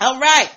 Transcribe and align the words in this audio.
All 0.00 0.18
right. 0.18 0.50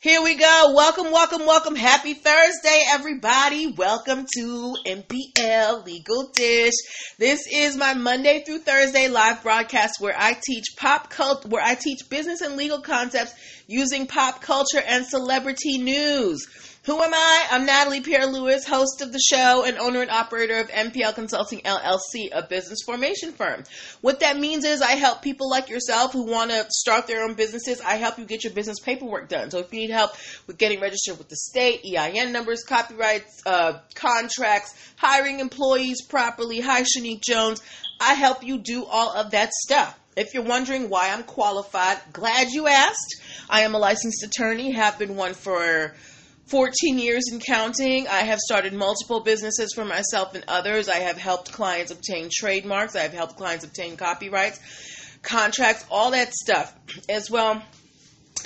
Here 0.00 0.20
we 0.22 0.34
go. 0.34 0.72
Welcome, 0.74 1.12
welcome, 1.12 1.46
welcome. 1.46 1.76
Happy 1.76 2.14
Thursday, 2.14 2.82
everybody. 2.90 3.68
Welcome 3.68 4.26
to 4.34 4.74
MPL 4.84 5.86
Legal 5.86 6.30
Dish. 6.34 6.74
This 7.16 7.46
is 7.50 7.76
my 7.76 7.94
Monday 7.94 8.42
through 8.44 8.58
Thursday 8.58 9.06
live 9.06 9.44
broadcast 9.44 10.00
where 10.00 10.16
I 10.18 10.36
teach 10.44 10.74
pop 10.76 11.08
cult, 11.10 11.46
where 11.46 11.62
I 11.62 11.76
teach 11.76 12.10
business 12.10 12.40
and 12.40 12.56
legal 12.56 12.80
concepts 12.80 13.34
using 13.68 14.08
pop 14.08 14.42
culture 14.42 14.82
and 14.84 15.06
celebrity 15.06 15.78
news. 15.78 16.48
Who 16.84 17.00
am 17.00 17.14
I? 17.14 17.46
I'm 17.52 17.64
Natalie 17.64 18.00
Pierre 18.00 18.26
Lewis, 18.26 18.66
host 18.66 19.02
of 19.02 19.12
the 19.12 19.20
show 19.20 19.64
and 19.64 19.78
owner 19.78 20.02
and 20.02 20.10
operator 20.10 20.58
of 20.58 20.68
MPL 20.68 21.14
Consulting 21.14 21.60
LLC, 21.60 22.30
a 22.32 22.42
business 22.42 22.80
formation 22.84 23.30
firm. 23.30 23.62
What 24.00 24.18
that 24.18 24.36
means 24.36 24.64
is 24.64 24.82
I 24.82 24.96
help 24.96 25.22
people 25.22 25.48
like 25.48 25.68
yourself 25.68 26.12
who 26.12 26.24
want 26.24 26.50
to 26.50 26.66
start 26.70 27.06
their 27.06 27.22
own 27.22 27.34
businesses. 27.34 27.80
I 27.80 27.98
help 27.98 28.18
you 28.18 28.24
get 28.24 28.42
your 28.42 28.52
business 28.52 28.80
paperwork 28.80 29.28
done. 29.28 29.52
So 29.52 29.60
if 29.60 29.72
you 29.72 29.78
need 29.78 29.90
help 29.90 30.10
with 30.48 30.58
getting 30.58 30.80
registered 30.80 31.18
with 31.18 31.28
the 31.28 31.36
state, 31.36 31.84
EIN 31.84 32.32
numbers, 32.32 32.64
copyrights, 32.64 33.42
uh, 33.46 33.78
contracts, 33.94 34.74
hiring 34.96 35.38
employees 35.38 36.02
properly, 36.02 36.58
hi 36.58 36.82
Shanique 36.82 37.22
Jones, 37.22 37.62
I 38.00 38.14
help 38.14 38.42
you 38.42 38.58
do 38.58 38.84
all 38.86 39.12
of 39.12 39.30
that 39.30 39.52
stuff. 39.52 39.96
If 40.16 40.34
you're 40.34 40.42
wondering 40.42 40.90
why 40.90 41.10
I'm 41.12 41.22
qualified, 41.22 41.98
glad 42.12 42.48
you 42.50 42.66
asked. 42.66 43.22
I 43.48 43.60
am 43.60 43.76
a 43.76 43.78
licensed 43.78 44.24
attorney, 44.24 44.72
have 44.72 44.98
been 44.98 45.14
one 45.14 45.34
for 45.34 45.94
14 46.52 46.98
years 46.98 47.28
and 47.32 47.42
counting. 47.42 48.06
I 48.08 48.18
have 48.18 48.38
started 48.38 48.74
multiple 48.74 49.20
businesses 49.20 49.72
for 49.74 49.86
myself 49.86 50.34
and 50.34 50.44
others. 50.46 50.86
I 50.86 50.96
have 50.96 51.16
helped 51.16 51.50
clients 51.50 51.90
obtain 51.90 52.28
trademarks. 52.30 52.94
I 52.94 53.00
have 53.00 53.14
helped 53.14 53.38
clients 53.38 53.64
obtain 53.64 53.96
copyrights, 53.96 54.60
contracts, 55.22 55.86
all 55.90 56.10
that 56.10 56.34
stuff 56.34 56.74
as 57.08 57.30
well 57.30 57.62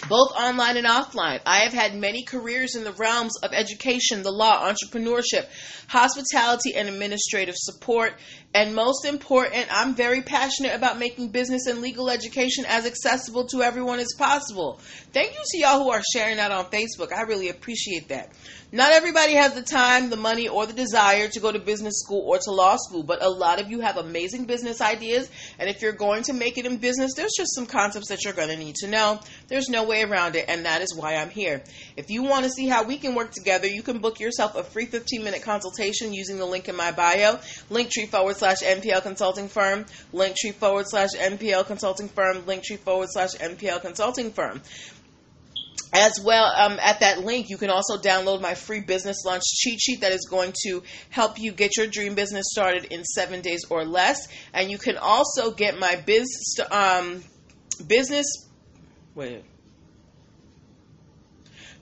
both 0.09 0.33
online 0.33 0.77
and 0.77 0.87
offline. 0.87 1.41
I 1.47 1.61
have 1.61 1.73
had 1.73 1.95
many 1.95 2.23
careers 2.23 2.75
in 2.75 2.85
the 2.85 2.93
realms 2.93 3.37
of 3.43 3.53
education, 3.53 4.23
the 4.23 4.31
law, 4.31 4.71
entrepreneurship, 4.71 5.47
hospitality, 5.89 6.75
and 6.75 6.89
administrative 6.89 7.55
support. 7.57 8.15
And 8.55 8.75
most 8.75 9.05
important, 9.05 9.67
I'm 9.71 9.95
very 9.95 10.23
passionate 10.23 10.75
about 10.75 10.99
making 10.99 11.29
business 11.29 11.67
and 11.67 11.81
legal 11.81 12.09
education 12.09 12.65
as 12.67 12.87
accessible 12.87 13.47
to 13.49 13.63
everyone 13.63 13.99
as 13.99 14.15
possible. 14.17 14.81
Thank 15.13 15.33
you 15.33 15.41
to 15.45 15.59
y'all 15.59 15.83
who 15.83 15.91
are 15.91 16.03
sharing 16.13 16.37
that 16.37 16.53
on 16.53 16.67
Facebook. 16.67 17.13
I 17.13 17.23
really 17.23 17.49
appreciate 17.49 18.09
that. 18.09 18.33
Not 18.73 18.93
everybody 18.93 19.35
has 19.35 19.55
the 19.55 19.63
time, 19.63 20.11
the 20.11 20.17
money, 20.17 20.49
or 20.49 20.67
the 20.67 20.73
desire 20.73 21.29
to 21.29 21.41
go 21.41 21.53
to 21.53 21.59
business 21.59 22.01
school 22.01 22.23
or 22.27 22.39
to 22.39 22.51
law 22.51 22.77
school, 22.77 23.03
but 23.03 23.23
a 23.23 23.29
lot 23.29 23.61
of 23.61 23.71
you 23.71 23.81
have 23.81 23.97
amazing 23.97 24.47
business 24.47 24.81
ideas. 24.81 25.31
And 25.59 25.71
if 25.71 25.83
you're 25.83 25.93
going 25.93 26.25
to 26.25 26.33
make 26.33 26.59
it 26.59 26.67
in 26.67 26.79
business, 26.79 27.13
there's 27.15 27.35
just 27.37 27.55
some 27.55 27.67
concepts 27.67 28.09
that 28.09 28.25
you're 28.25 28.33
going 28.33 28.49
to 28.49 28.57
need 28.57 28.75
to 28.77 28.89
know. 28.89 29.21
There's 29.49 29.69
no 29.69 29.76
way 29.85 30.03
around 30.03 30.37
it, 30.37 30.47
and 30.49 30.65
that 30.65 30.83
is 30.83 30.95
why 30.95 31.17
I'm 31.17 31.31
here. 31.31 31.63
If 31.97 32.11
you 32.11 32.23
want 32.23 32.45
to 32.45 32.51
see 32.51 32.67
how 32.67 32.85
we 32.85 32.99
can 32.99 33.15
work 33.15 33.33
together, 33.33 33.67
you 33.67 33.83
can 33.83 33.99
book 33.99 34.21
yourself 34.21 34.57
a 34.57 34.63
free 34.63 34.87
15 34.87 35.25
minute 35.25 35.43
consultation 35.43 36.13
using 36.13 36.39
the 36.39 36.47
link 36.47 36.69
in 36.69 36.77
my 36.77 36.93
bio, 36.93 37.37
linktree 37.71 38.09
forward 38.09 38.37
slash 38.37 38.59
MPL 38.59 39.03
consulting 39.03 39.49
firm, 39.49 39.85
linktree 40.13 40.55
forward 40.55 40.87
slash 40.89 41.11
MPL 41.17 41.67
consulting 41.67 42.09
firm, 42.09 42.43
linktree 42.43 42.79
forward 42.79 43.09
slash 43.11 43.35
MPL 43.35 43.81
consulting 43.81 44.31
firm. 44.31 44.63
As 45.93 46.21
well 46.21 46.53
um, 46.57 46.79
at 46.83 47.01
that 47.01 47.25
link 47.25 47.49
you 47.49 47.57
can 47.57 47.71
also 47.71 47.97
download 47.97 48.43
my 48.43 48.55
free 48.55 48.81
business 48.81 49.25
launch 49.25 49.43
cheat 49.45 49.81
sheet 49.81 50.01
that 50.01 50.13
is 50.13 50.27
going 50.29 50.53
to 50.65 50.83
help 51.11 51.39
you 51.39 51.53
get 51.53 51.77
your 51.77 51.87
dream 51.87 52.15
business 52.15 52.45
started 52.51 52.87
in 52.87 53.05
seven 53.05 53.41
days 53.41 53.63
or 53.71 53.85
less. 53.85 54.29
And 54.53 54.71
you 54.71 54.79
can 54.79 54.99
also 54.99 55.53
get 55.53 55.79
my 55.79 55.97
biz 56.05 56.59
um, 56.71 57.23
business 57.87 58.27
wait 59.15 59.43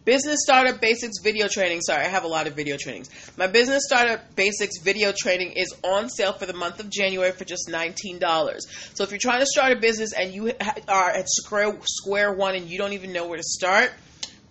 Business 0.05 0.41
Startup 0.43 0.79
Basics 0.79 1.19
video 1.23 1.49
training. 1.49 1.81
Sorry, 1.81 2.05
I 2.05 2.09
have 2.09 2.25
a 2.25 2.29
lot 2.29 2.47
of 2.47 2.55
video 2.55 2.77
trainings. 2.77 3.09
My 3.39 3.47
Business 3.47 3.85
Startup 3.87 4.21
Basics 4.37 4.79
video 4.83 5.15
training 5.17 5.53
is 5.53 5.75
on 5.83 6.11
sale 6.11 6.35
for 6.35 6.45
the 6.45 6.53
month 6.53 6.79
of 6.79 6.91
January 6.91 7.33
for 7.33 7.47
just 7.47 7.69
$19. 7.69 8.61
So 8.93 9.05
if 9.05 9.11
you're 9.11 9.19
trying 9.19 9.41
to 9.41 9.47
start 9.47 9.73
a 9.73 9.77
business 9.77 10.13
and 10.13 10.35
you 10.35 10.53
are 10.89 11.11
at 11.11 11.25
square, 11.27 11.75
square 11.85 12.35
one 12.35 12.55
and 12.55 12.69
you 12.69 12.77
don't 12.77 12.93
even 12.93 13.15
know 13.15 13.27
where 13.27 13.39
to 13.39 13.43
start, 13.43 13.93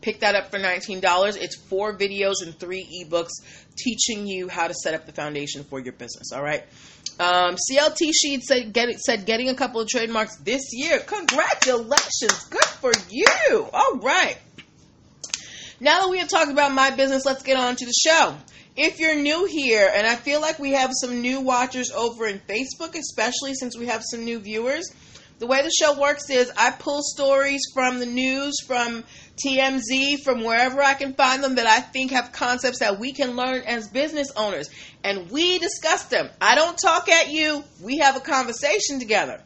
pick 0.02 0.22
that 0.22 0.34
up 0.34 0.50
for 0.50 0.58
$19. 0.58 1.38
It's 1.40 1.56
four 1.56 1.96
videos 1.96 2.42
and 2.42 2.58
three 2.60 3.06
ebooks 3.06 3.30
teaching 3.78 4.26
you 4.26 4.48
how 4.50 4.68
to 4.68 4.74
set 4.74 4.96
up 4.96 5.06
the 5.06 5.14
foundation 5.14 5.66
for 5.66 5.80
your 5.80 5.94
business. 5.94 6.32
All 6.34 6.42
right. 6.42 6.64
Um, 7.20 7.58
CLT 7.70 8.12
Sheet 8.12 8.42
said, 8.42 8.74
get, 8.74 8.90
said 9.00 9.28
getting 9.28 9.50
a 9.50 9.54
couple 9.54 9.82
of 9.82 9.88
trademarks 9.88 10.36
this 10.38 10.64
year. 10.72 10.98
Congratulations. 10.98 12.44
Good 12.50 12.66
for 12.82 12.92
you. 13.12 13.68
All 13.72 13.98
right. 13.98 14.40
Now 15.80 16.02
that 16.02 16.10
we 16.10 16.20
have 16.20 16.30
talked 16.30 16.52
about 16.52 16.72
my 16.72 16.92
business, 16.92 17.26
let's 17.26 17.44
get 17.44 17.58
on 17.58 17.76
to 17.76 17.86
the 17.86 17.94
show. 17.94 18.36
If 18.76 19.00
you're 19.00 19.16
new 19.16 19.46
here, 19.46 19.92
and 19.94 20.08
I 20.08 20.16
feel 20.16 20.42
like 20.42 20.60
we 20.60 20.72
have 20.72 20.92
some 20.94 21.22
new 21.22 21.42
watchers 21.42 21.92
over 21.92 22.26
in 22.28 22.40
Facebook, 22.40 22.96
especially 22.96 23.54
since 23.54 23.78
we 23.78 23.88
have 23.88 24.04
some 24.04 24.24
new 24.24 24.40
viewers, 24.40 24.92
the 25.40 25.48
way 25.48 25.62
the 25.62 25.72
show 25.72 26.00
works 26.00 26.30
is 26.30 26.52
I 26.56 26.72
pull 26.72 27.02
stories 27.04 27.62
from 27.74 28.00
the 28.00 28.06
news, 28.06 28.56
from 28.66 29.04
TMZ, 29.44 30.24
from 30.24 30.44
wherever 30.44 30.82
I 30.82 30.94
can 30.94 31.14
find 31.16 31.44
them 31.44 31.56
that 31.56 31.68
I 31.68 31.82
think 31.82 32.12
have 32.12 32.32
concepts 32.32 32.80
that 32.80 33.00
we 33.00 33.14
can 33.14 33.36
learn 33.36 33.64
as 33.64 33.90
business 33.90 34.32
owners. 34.36 34.70
And 35.04 35.30
we 35.32 35.60
discuss 35.60 36.06
them. 36.06 36.30
I 36.40 36.56
don't 36.56 36.78
talk 36.78 37.10
at 37.10 37.30
you, 37.30 37.64
we 37.82 37.98
have 37.98 38.16
a 38.16 38.22
conversation 38.22 39.00
together. 39.00 39.42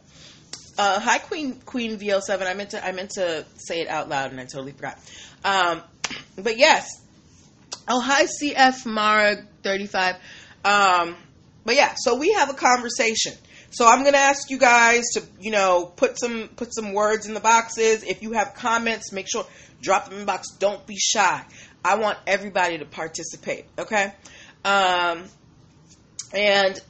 Uh, 0.78 1.00
hi, 1.00 1.18
Queen 1.18 1.54
Queen 1.66 1.98
VL7. 1.98 2.46
I 2.46 2.54
meant 2.54 2.70
to 2.70 2.84
I 2.84 2.92
meant 2.92 3.10
to 3.16 3.44
say 3.56 3.80
it 3.80 3.88
out 3.88 4.08
loud 4.08 4.30
and 4.30 4.40
I 4.40 4.44
totally 4.44 4.70
forgot. 4.70 4.96
Um, 5.44 5.82
but 6.36 6.58
yes. 6.58 6.88
Oh, 7.88 8.00
hi, 8.00 8.26
CF 8.26 8.86
Mara 8.86 9.36
35. 9.62 10.16
Um, 10.64 11.16
but 11.64 11.74
yeah, 11.74 11.94
so 11.96 12.16
we 12.16 12.32
have 12.32 12.50
a 12.50 12.54
conversation. 12.54 13.32
So 13.70 13.86
I'm 13.86 14.04
gonna 14.04 14.18
ask 14.18 14.50
you 14.50 14.58
guys 14.58 15.04
to, 15.14 15.22
you 15.40 15.50
know, 15.50 15.84
put 15.84 16.18
some 16.18 16.48
put 16.56 16.74
some 16.74 16.92
words 16.92 17.26
in 17.26 17.34
the 17.34 17.40
boxes. 17.40 18.02
If 18.02 18.22
you 18.22 18.32
have 18.32 18.54
comments, 18.54 19.12
make 19.12 19.26
sure 19.30 19.46
drop 19.82 20.06
them 20.06 20.14
in 20.14 20.20
the 20.20 20.26
box. 20.26 20.48
Don't 20.58 20.86
be 20.86 20.96
shy. 20.96 21.44
I 21.84 21.96
want 21.96 22.18
everybody 22.26 22.78
to 22.78 22.84
participate. 22.84 23.66
Okay. 23.78 24.12
Um, 24.64 25.24
and 26.34 26.80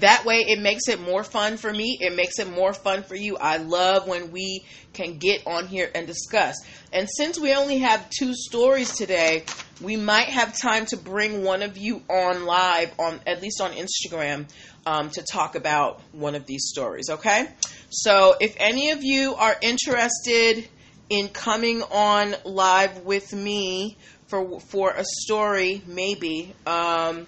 that 0.00 0.24
way 0.24 0.44
it 0.48 0.60
makes 0.60 0.88
it 0.88 1.00
more 1.00 1.22
fun 1.22 1.56
for 1.56 1.72
me. 1.72 1.98
It 2.00 2.14
makes 2.16 2.38
it 2.38 2.50
more 2.50 2.72
fun 2.72 3.02
for 3.02 3.14
you. 3.14 3.36
I 3.36 3.58
love 3.58 4.08
when 4.08 4.32
we 4.32 4.64
can 4.92 5.18
get 5.18 5.46
on 5.46 5.66
here 5.66 5.90
and 5.94 6.06
discuss. 6.06 6.56
And 6.92 7.08
since 7.16 7.38
we 7.38 7.54
only 7.54 7.78
have 7.78 8.08
two 8.10 8.34
stories 8.34 8.92
today 8.96 9.44
we 9.80 9.96
might 9.96 10.28
have 10.28 10.56
time 10.56 10.86
to 10.86 10.96
bring 10.96 11.44
one 11.44 11.62
of 11.62 11.76
you 11.76 12.02
on 12.08 12.46
live 12.46 12.92
on 12.98 13.20
at 13.26 13.42
least 13.42 13.60
on 13.60 13.72
instagram 13.72 14.46
um, 14.86 15.10
to 15.10 15.22
talk 15.22 15.54
about 15.54 16.00
one 16.12 16.34
of 16.34 16.46
these 16.46 16.68
stories 16.68 17.10
okay? 17.10 17.48
So 17.90 18.36
if 18.40 18.56
any 18.58 18.90
of 18.90 19.02
you 19.02 19.34
are 19.34 19.56
interested 19.60 20.68
in 21.08 21.28
coming 21.28 21.82
on 21.82 22.34
live 22.44 23.04
with 23.04 23.32
me 23.32 23.96
for 24.28 24.60
for 24.60 24.90
a 24.90 25.04
story 25.04 25.82
maybe 25.86 26.54
um, 26.66 27.26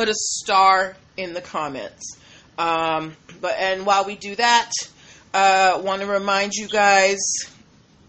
put 0.00 0.08
a 0.08 0.14
star 0.14 0.96
in 1.18 1.34
the 1.34 1.42
comments. 1.42 2.16
Um, 2.56 3.14
but 3.42 3.54
and 3.58 3.84
while 3.84 4.06
we 4.06 4.16
do 4.16 4.34
that, 4.34 4.70
uh, 5.34 5.78
want 5.84 6.00
to 6.00 6.06
remind 6.06 6.54
you 6.54 6.68
guys 6.68 7.18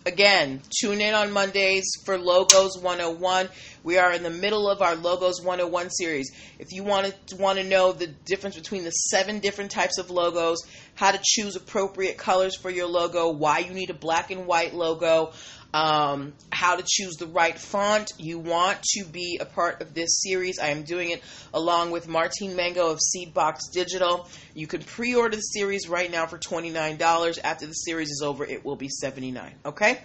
again, 0.06 0.62
tune 0.80 1.02
in 1.02 1.14
on 1.14 1.34
Mondays 1.34 1.84
for 2.06 2.18
Logos 2.18 2.78
101. 2.78 3.50
We 3.84 3.98
are 3.98 4.14
in 4.14 4.24
the 4.24 4.30
middle 4.30 4.70
of 4.70 4.82
our 4.82 4.96
Logos 4.96 5.42
101 5.42 5.90
series. 5.90 6.32
If 6.60 6.72
you 6.72 6.86
want 6.86 7.14
to 7.28 7.36
want 7.36 7.60
to 7.60 7.66
know 7.66 7.92
the 7.92 8.08
difference 8.08 8.56
between 8.56 8.86
the 8.86 8.92
seven 8.92 9.40
different 9.40 9.72
types 9.72 9.98
of 9.98 10.10
logos, 10.10 10.60
how 10.96 11.12
to 11.12 11.20
choose 11.22 11.58
appropriate 11.58 12.18
colors 12.18 12.56
for 12.56 12.70
your 12.70 12.88
logo, 12.88 13.32
why 13.32 13.60
you 13.60 13.74
need 13.74 13.90
a 13.90 13.94
black 13.94 14.32
and 14.32 14.48
white 14.48 14.74
logo, 14.74 15.34
um, 15.74 16.34
how 16.52 16.76
to 16.76 16.84
choose 16.86 17.16
the 17.16 17.28
right 17.28 17.58
font. 17.58 18.12
You 18.18 18.40
want 18.40 18.82
to 18.96 19.06
be 19.06 19.38
a 19.40 19.46
part 19.46 19.82
of 19.82 19.94
this 19.94 20.22
series. 20.22 20.60
I 20.60 20.68
am 20.68 20.84
doing 20.84 21.12
it 21.12 21.22
along 21.54 21.92
with 21.92 22.08
Martine 22.08 22.56
Mango 22.56 22.90
of 22.92 23.00
Seedbox 23.00 23.72
Digital. 23.74 24.28
You 24.54 24.68
can 24.68 24.82
pre 24.82 25.16
order 25.16 25.36
the 25.36 25.42
series 25.42 25.88
right 25.88 26.12
now 26.12 26.26
for 26.26 26.38
$29. 26.38 27.40
After 27.44 27.68
the 27.68 27.74
series 27.74 28.10
is 28.10 28.22
over, 28.24 28.46
it 28.46 28.66
will 28.66 28.76
be 28.76 28.90
$79. 28.90 29.52
Okay? 29.66 30.00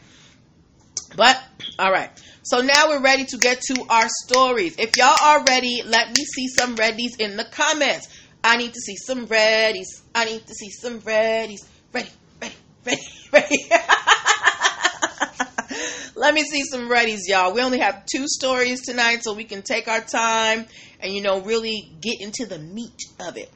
But, 1.16 1.42
all 1.78 1.90
right. 1.90 2.10
So 2.42 2.60
now 2.60 2.88
we're 2.88 3.02
ready 3.02 3.24
to 3.26 3.38
get 3.38 3.60
to 3.62 3.86
our 3.88 4.08
stories. 4.24 4.76
If 4.78 4.96
y'all 4.96 5.16
are 5.20 5.42
ready, 5.44 5.82
let 5.84 6.08
me 6.08 6.24
see 6.24 6.48
some 6.48 6.76
readies 6.76 7.18
in 7.18 7.36
the 7.36 7.44
comments. 7.44 8.08
I 8.44 8.56
need 8.56 8.74
to 8.74 8.80
see 8.80 8.96
some 8.96 9.26
readies. 9.26 9.86
I 10.14 10.26
need 10.26 10.46
to 10.46 10.54
see 10.54 10.70
some 10.70 11.00
readies. 11.00 11.64
Ready, 11.92 12.10
ready, 12.40 12.54
ready, 12.84 13.02
ready. 13.32 13.70
Let 16.16 16.34
me 16.34 16.42
see 16.42 16.64
some 16.64 16.88
readies, 16.88 17.20
y'all. 17.28 17.52
We 17.52 17.62
only 17.62 17.78
have 17.78 18.04
two 18.06 18.26
stories 18.26 18.80
tonight, 18.80 19.22
so 19.22 19.34
we 19.34 19.44
can 19.44 19.62
take 19.62 19.86
our 19.86 20.00
time 20.00 20.66
and, 20.98 21.12
you 21.12 21.22
know, 21.22 21.40
really 21.42 21.92
get 22.00 22.20
into 22.20 22.46
the 22.46 22.58
meat 22.58 23.02
of 23.20 23.36
it. 23.36 23.50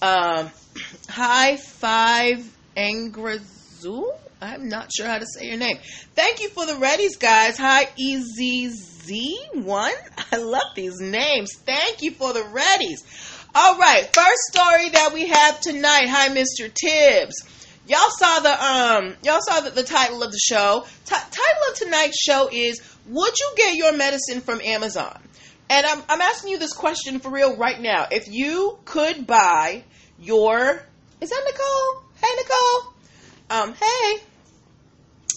Um, 0.00 0.50
high 1.08 1.56
five, 1.56 2.38
Angrazor. 2.76 3.64
Zoo. 3.84 4.10
I'm 4.40 4.70
not 4.70 4.90
sure 4.94 5.06
how 5.06 5.18
to 5.18 5.26
say 5.26 5.46
your 5.46 5.58
name. 5.58 5.78
Thank 6.14 6.40
you 6.40 6.48
for 6.48 6.64
the 6.64 6.72
readies, 6.72 7.20
guys. 7.20 7.58
Hi, 7.58 7.84
EZZ1. 8.00 9.92
I 10.32 10.36
love 10.38 10.74
these 10.74 11.00
names. 11.00 11.52
Thank 11.54 12.00
you 12.00 12.12
for 12.12 12.32
the 12.32 12.40
readies. 12.40 13.46
All 13.54 13.76
right, 13.78 14.04
first 14.12 14.40
story 14.50 14.88
that 14.88 15.10
we 15.12 15.28
have 15.28 15.60
tonight. 15.60 16.08
Hi, 16.08 16.30
Mr. 16.30 16.72
Tibbs. 16.72 17.44
Y'all 17.86 17.98
saw 18.18 18.40
the 18.40 18.64
um, 18.64 19.14
y'all 19.22 19.40
saw 19.42 19.60
the, 19.60 19.70
the 19.70 19.82
title 19.82 20.22
of 20.22 20.32
the 20.32 20.38
show. 20.38 20.86
T- 21.04 21.14
title 21.14 21.62
of 21.70 21.76
tonight's 21.76 22.18
show 22.20 22.48
is 22.50 22.80
"Would 23.08 23.34
you 23.38 23.52
get 23.56 23.74
your 23.74 23.94
medicine 23.94 24.40
from 24.40 24.60
Amazon?" 24.62 25.20
And 25.68 25.84
I'm 25.86 26.02
I'm 26.08 26.20
asking 26.20 26.52
you 26.52 26.58
this 26.58 26.72
question 26.72 27.20
for 27.20 27.30
real 27.30 27.56
right 27.56 27.78
now. 27.78 28.06
If 28.10 28.28
you 28.28 28.78
could 28.86 29.26
buy 29.26 29.84
your, 30.18 30.82
is 31.20 31.30
that 31.30 31.42
Nicole? 31.44 32.02
Hey, 32.22 32.36
Nicole. 32.36 32.92
Um, 33.50 33.74
hey. 33.74 34.22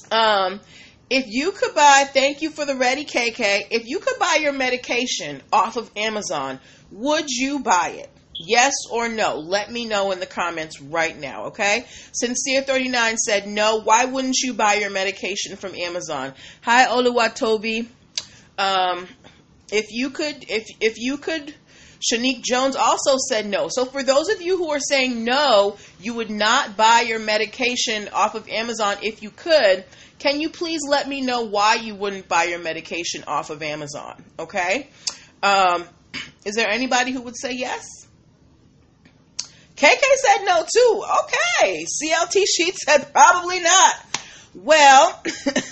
Um, 0.10 0.62
if 1.10 1.26
you 1.28 1.52
could 1.52 1.74
buy, 1.74 2.06
thank 2.14 2.42
you 2.42 2.50
for 2.50 2.66
the 2.66 2.76
ready 2.76 3.06
KK. 3.06 3.68
If 3.72 3.88
you 3.88 4.00
could 4.00 4.20
buy 4.20 4.40
your 4.42 4.54
medication 4.54 5.42
off 5.52 5.78
of 5.78 5.90
Amazon, 5.96 6.60
would 6.92 7.30
you 7.30 7.60
buy 7.60 7.96
it? 7.96 8.10
Yes 8.39 8.74
or 8.92 9.10
no? 9.10 9.39
Let 9.39 9.72
me 9.72 9.86
know 9.86 10.12
in 10.12 10.19
the 10.19 10.25
comments 10.25 10.81
right 10.81 11.18
now, 11.18 11.45
okay? 11.45 11.86
Sincere39 12.24 13.18
said 13.18 13.48
no. 13.48 13.81
Why 13.81 14.06
wouldn't 14.06 14.38
you 14.38 14.54
buy 14.54 14.75
your 14.75 14.92
medication 14.92 15.56
from 15.56 15.74
Amazon? 15.75 16.34
Hi, 16.62 16.86
Oluwatobi. 16.86 17.88
Um, 18.57 19.07
if 19.72 19.92
you 19.92 20.10
could, 20.12 20.45
if 20.50 20.66
if 20.80 20.98
you 20.98 21.18
could, 21.18 21.54
Shanique 22.00 22.44
Jones 22.44 22.75
also 22.75 23.18
said 23.30 23.48
no. 23.48 23.68
So 23.69 23.86
for 23.86 24.04
those 24.04 24.30
of 24.30 24.42
you 24.42 24.57
who 24.57 24.72
are 24.72 24.80
saying 24.80 25.24
no, 25.24 25.78
you 26.00 26.13
would 26.16 26.30
not 26.30 26.78
buy 26.78 27.01
your 27.07 27.19
medication 27.19 28.10
off 28.13 28.36
of 28.36 28.48
Amazon 28.50 28.98
if 29.01 29.24
you 29.24 29.31
could. 29.31 29.83
Can 30.19 30.42
you 30.42 30.50
please 30.50 30.81
let 30.88 31.07
me 31.07 31.22
know 31.22 31.44
why 31.44 31.75
you 31.75 31.95
wouldn't 31.95 32.28
buy 32.28 32.45
your 32.45 32.60
medication 32.60 33.24
off 33.28 33.50
of 33.50 33.62
Amazon? 33.62 34.24
Okay. 34.40 34.90
Um, 35.44 35.86
is 36.45 36.56
there 36.56 36.69
anybody 36.69 37.12
who 37.12 37.22
would 37.22 37.38
say 37.38 37.54
yes? 37.54 37.97
KK 39.78 40.02
said 40.16 40.46
no 40.46 40.64
too. 40.64 41.04
Okay. 41.24 41.86
CLT 41.86 42.44
Sheet 42.58 42.76
said 42.76 43.14
probably 43.14 43.60
not. 43.60 43.96
Well, 44.56 45.24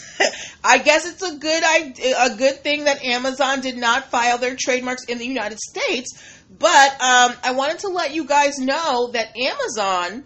I 0.64 0.78
guess 0.78 1.08
it's 1.08 1.24
a 1.24 1.38
good 1.38 1.64
a 1.64 2.36
good 2.36 2.64
thing 2.64 2.84
that 2.84 3.04
Amazon 3.04 3.62
did 3.62 3.78
not 3.78 4.12
file 4.12 4.38
their 4.38 4.56
trademarks 4.56 5.06
in 5.06 5.18
the 5.18 5.26
United 5.26 5.60
States. 5.60 6.12
But 6.58 6.92
um, 7.02 7.34
I 7.44 7.54
wanted 7.56 7.80
to 7.80 7.88
let 7.88 8.14
you 8.14 8.26
guys 8.26 8.60
know 8.60 9.10
that 9.14 9.36
Amazon, 9.36 10.24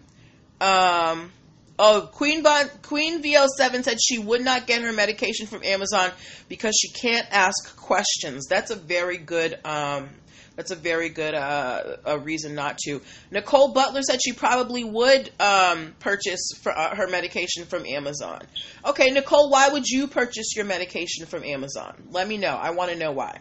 um, 0.59 1.31
oh 1.79 2.09
Queen 2.11 2.43
bon, 2.43 2.69
Queen 2.83 3.23
VL7 3.23 3.83
said 3.85 3.97
she 4.03 4.19
would 4.19 4.41
not 4.41 4.67
get 4.67 4.81
her 4.81 4.91
medication 4.91 5.47
from 5.47 5.63
Amazon 5.63 6.11
because 6.49 6.75
she 6.77 6.89
can't 6.89 7.27
ask 7.31 7.77
questions. 7.77 8.45
That's 8.47 8.71
a 8.71 8.75
very 8.75 9.17
good 9.17 9.57
um, 9.63 10.09
that's 10.59 10.71
a 10.71 10.75
very 10.75 11.07
good 11.07 11.33
uh, 11.33 11.95
a 12.03 12.19
reason 12.19 12.53
not 12.53 12.77
to. 12.79 13.01
Nicole 13.31 13.71
Butler 13.71 14.01
said 14.01 14.19
she 14.21 14.33
probably 14.33 14.83
would 14.83 15.31
um, 15.39 15.95
purchase 15.99 16.51
for, 16.61 16.77
uh, 16.77 16.97
her 16.97 17.07
medication 17.07 17.63
from 17.63 17.85
Amazon. 17.85 18.41
Okay, 18.85 19.09
Nicole, 19.09 19.49
why 19.49 19.69
would 19.69 19.87
you 19.87 20.07
purchase 20.07 20.57
your 20.57 20.65
medication 20.65 21.27
from 21.27 21.45
Amazon? 21.45 22.03
Let 22.11 22.27
me 22.27 22.35
know. 22.35 22.57
I 22.57 22.71
want 22.71 22.91
to 22.91 22.97
know 22.97 23.13
why. 23.13 23.39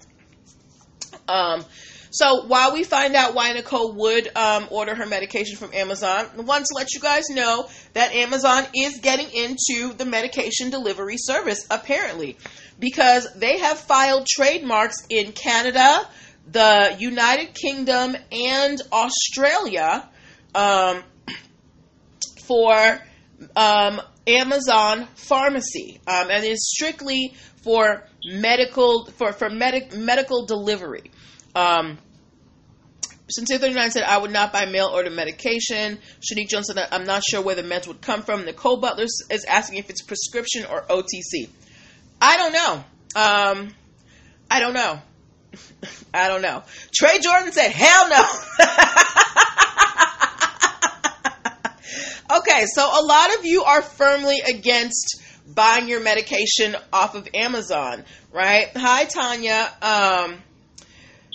Um, 1.26 1.64
so 2.10 2.46
while 2.46 2.72
we 2.72 2.84
find 2.84 3.16
out 3.16 3.34
why 3.34 3.52
Nicole 3.52 3.94
would 3.94 4.30
um, 4.36 4.68
order 4.70 4.94
her 4.94 5.04
medication 5.04 5.56
from 5.56 5.74
Amazon, 5.74 6.24
I 6.38 6.40
want 6.42 6.66
to 6.66 6.74
let 6.76 6.94
you 6.94 7.00
guys 7.00 7.24
know 7.30 7.68
that 7.94 8.12
Amazon 8.12 8.62
is 8.76 9.00
getting 9.00 9.28
into 9.30 9.92
the 9.92 10.04
medication 10.04 10.70
delivery 10.70 11.16
service, 11.18 11.66
apparently, 11.68 12.38
because 12.78 13.26
they 13.34 13.58
have 13.58 13.76
filed 13.76 14.28
trademarks 14.28 15.04
in 15.10 15.32
Canada, 15.32 16.08
the 16.50 16.96
United 16.98 17.54
Kingdom 17.54 18.16
and 18.32 18.80
Australia 18.92 20.08
um, 20.54 21.02
for 22.44 23.00
um, 23.56 24.00
Amazon 24.26 25.06
Pharmacy, 25.14 26.00
um, 26.06 26.30
and 26.30 26.44
it's 26.44 26.70
strictly 26.74 27.34
for 27.62 28.04
medical 28.24 29.06
for 29.06 29.32
for 29.32 29.50
medic, 29.50 29.94
medical 29.94 30.46
delivery. 30.46 31.10
Um, 31.54 31.98
Sincere 33.30 33.58
39 33.58 33.90
said, 33.90 34.02
I 34.04 34.16
would 34.16 34.30
not 34.30 34.54
buy 34.54 34.64
mail 34.64 34.86
order 34.86 35.10
medication. 35.10 35.98
Shanique 36.20 36.48
Johnson, 36.48 36.78
I'm 36.90 37.04
not 37.04 37.22
sure 37.22 37.42
where 37.42 37.54
the 37.54 37.62
meds 37.62 37.86
would 37.86 38.00
come 38.00 38.22
from. 38.22 38.46
Nicole 38.46 38.78
Butler 38.78 39.04
is 39.04 39.44
asking 39.46 39.78
if 39.78 39.90
it's 39.90 40.00
prescription 40.00 40.64
or 40.64 40.82
OTC. 40.82 41.50
I 42.22 42.36
don't 42.38 42.52
know. 42.52 42.74
Um, 43.14 43.74
I 44.50 44.60
don't 44.60 44.72
know. 44.72 45.00
I 46.14 46.28
don't 46.28 46.42
know. 46.42 46.62
Trey 46.94 47.18
Jordan 47.20 47.52
said, 47.52 47.70
hell 47.70 48.08
no. 48.08 48.22
okay, 52.38 52.66
so 52.66 52.82
a 52.82 53.02
lot 53.04 53.38
of 53.38 53.44
you 53.44 53.62
are 53.64 53.82
firmly 53.82 54.40
against 54.40 55.22
buying 55.46 55.88
your 55.88 56.00
medication 56.00 56.76
off 56.92 57.14
of 57.14 57.28
Amazon, 57.34 58.04
right? 58.32 58.68
Hi, 58.76 59.04
Tanya. 59.04 59.72
Um, 59.82 60.38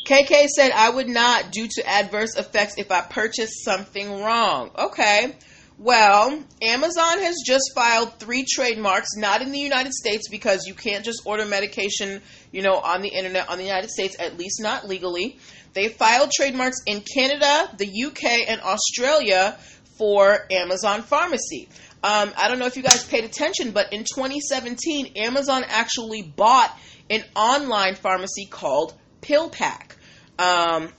KK 0.06 0.48
said, 0.48 0.72
I 0.72 0.90
would 0.90 1.08
not 1.08 1.52
due 1.52 1.68
to 1.68 1.88
adverse 1.88 2.36
effects 2.36 2.76
if 2.78 2.92
I 2.92 3.02
purchased 3.02 3.64
something 3.64 4.22
wrong. 4.22 4.72
Okay. 4.78 5.36
Well, 5.80 6.44
Amazon 6.62 7.20
has 7.20 7.36
just 7.46 7.72
filed 7.74 8.20
three 8.20 8.46
trademarks, 8.48 9.10
not 9.18 9.42
in 9.42 9.52
the 9.52 9.60
United 9.60 9.94
States 9.94 10.30
because 10.30 10.66
you 10.68 10.76
can't 10.76 11.04
just 11.04 11.24
order 11.26 11.46
medication, 11.46 12.22
you 12.52 12.62
know, 12.62 12.78
on 12.78 13.02
the 13.02 13.10
internet 13.10 13.50
on 13.50 13.58
the 13.58 13.64
United 13.64 13.90
States, 13.90 14.16
at 14.20 14.38
least 14.38 14.62
not 14.62 14.88
legally. 14.88 15.40
They 15.74 15.90
filed 15.90 16.32
trademarks 16.32 16.78
in 16.86 17.02
Canada, 17.02 17.70
the 17.78 17.88
UK, 18.06 18.48
and 18.48 18.62
Australia 18.62 19.58
for 19.98 20.46
Amazon 20.52 21.02
Pharmacy. 21.02 21.70
Um, 22.04 22.32
I 22.38 22.50
don't 22.50 22.60
know 22.60 22.66
if 22.66 22.78
you 22.78 22.84
guys 22.84 23.04
paid 23.06 23.24
attention, 23.24 23.72
but 23.72 23.94
in 23.94 24.02
2017, 24.02 25.14
Amazon 25.16 25.64
actually 25.68 26.22
bought 26.22 26.78
an 27.10 27.24
online 27.36 27.96
pharmacy 27.96 28.46
called 28.46 28.94
PillPack. 29.22 29.96
Um, 30.38 30.90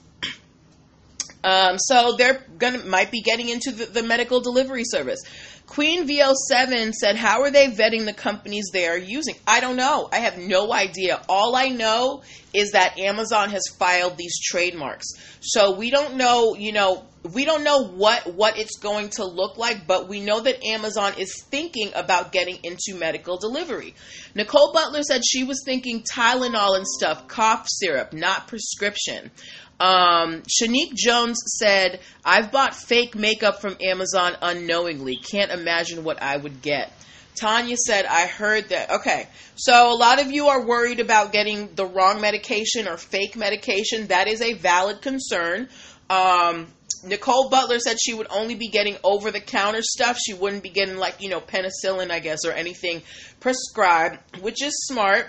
um, 1.45 1.77
so 1.77 2.15
they're 2.17 2.43
gonna 2.57 2.79
might 2.85 3.11
be 3.11 3.21
getting 3.21 3.49
into 3.49 3.71
the, 3.71 3.85
the 3.85 4.01
medical 4.01 4.41
delivery 4.41 4.83
service. 4.83 5.21
Queen 5.67 6.07
VL7 6.07 6.93
said, 6.93 7.15
How 7.15 7.41
are 7.41 7.51
they 7.51 7.67
vetting 7.67 8.05
the 8.05 8.13
companies 8.13 8.65
they 8.71 8.87
are 8.87 8.97
using? 8.97 9.35
I 9.45 9.59
don't 9.59 9.75
know. 9.75 10.09
I 10.11 10.17
have 10.17 10.37
no 10.37 10.73
idea. 10.73 11.21
All 11.27 11.55
I 11.55 11.69
know 11.69 12.23
is 12.53 12.71
that 12.71 12.97
Amazon 12.97 13.49
has 13.49 13.63
filed 13.77 14.17
these 14.17 14.39
trademarks. 14.39 15.07
So 15.41 15.75
we 15.75 15.89
don't 15.89 16.15
know, 16.15 16.55
you 16.55 16.71
know, 16.71 17.05
we 17.33 17.43
don't 17.43 17.63
know 17.63 17.83
what 17.87 18.35
what 18.35 18.59
it's 18.59 18.77
going 18.77 19.09
to 19.09 19.25
look 19.25 19.57
like, 19.57 19.87
but 19.87 20.07
we 20.07 20.19
know 20.19 20.39
that 20.39 20.63
Amazon 20.63 21.13
is 21.17 21.43
thinking 21.49 21.91
about 21.95 22.31
getting 22.31 22.59
into 22.63 22.97
medical 22.97 23.37
delivery. 23.37 23.95
Nicole 24.35 24.71
Butler 24.73 25.01
said 25.01 25.21
she 25.25 25.43
was 25.43 25.63
thinking 25.65 26.03
Tylenol 26.03 26.77
and 26.77 26.85
stuff, 26.85 27.27
cough 27.27 27.65
syrup, 27.67 28.13
not 28.13 28.47
prescription. 28.47 29.31
Um, 29.79 30.43
Shanique 30.43 30.95
Jones 30.95 31.37
said, 31.57 31.99
I've 32.23 32.51
bought 32.51 32.75
fake 32.75 33.15
makeup 33.15 33.61
from 33.61 33.75
Amazon 33.81 34.33
unknowingly. 34.41 35.17
Can't 35.17 35.51
imagine 35.51 36.03
what 36.03 36.21
I 36.21 36.37
would 36.37 36.61
get. 36.61 36.93
Tanya 37.35 37.75
said, 37.75 38.05
I 38.05 38.27
heard 38.27 38.69
that. 38.69 38.89
Okay. 38.89 39.27
So 39.55 39.91
a 39.91 39.97
lot 39.97 40.21
of 40.21 40.31
you 40.31 40.47
are 40.47 40.65
worried 40.65 40.99
about 41.01 41.33
getting 41.33 41.73
the 41.75 41.85
wrong 41.85 42.21
medication 42.21 42.87
or 42.87 42.97
fake 42.97 43.35
medication. 43.35 44.07
That 44.07 44.27
is 44.27 44.41
a 44.41 44.53
valid 44.53 45.01
concern. 45.01 45.67
Um, 46.09 46.67
Nicole 47.03 47.49
Butler 47.49 47.79
said 47.79 47.97
she 47.99 48.13
would 48.13 48.27
only 48.29 48.55
be 48.55 48.69
getting 48.69 48.95
over 49.03 49.31
the 49.31 49.41
counter 49.41 49.81
stuff. 49.81 50.17
She 50.17 50.33
wouldn't 50.33 50.63
be 50.63 50.69
getting, 50.69 50.97
like, 50.97 51.21
you 51.21 51.29
know, 51.29 51.41
penicillin, 51.41 52.09
I 52.09 52.19
guess, 52.19 52.45
or 52.45 52.51
anything 52.51 53.01
prescribed, 53.41 54.19
which 54.41 54.63
is 54.63 54.73
smart. 54.87 55.27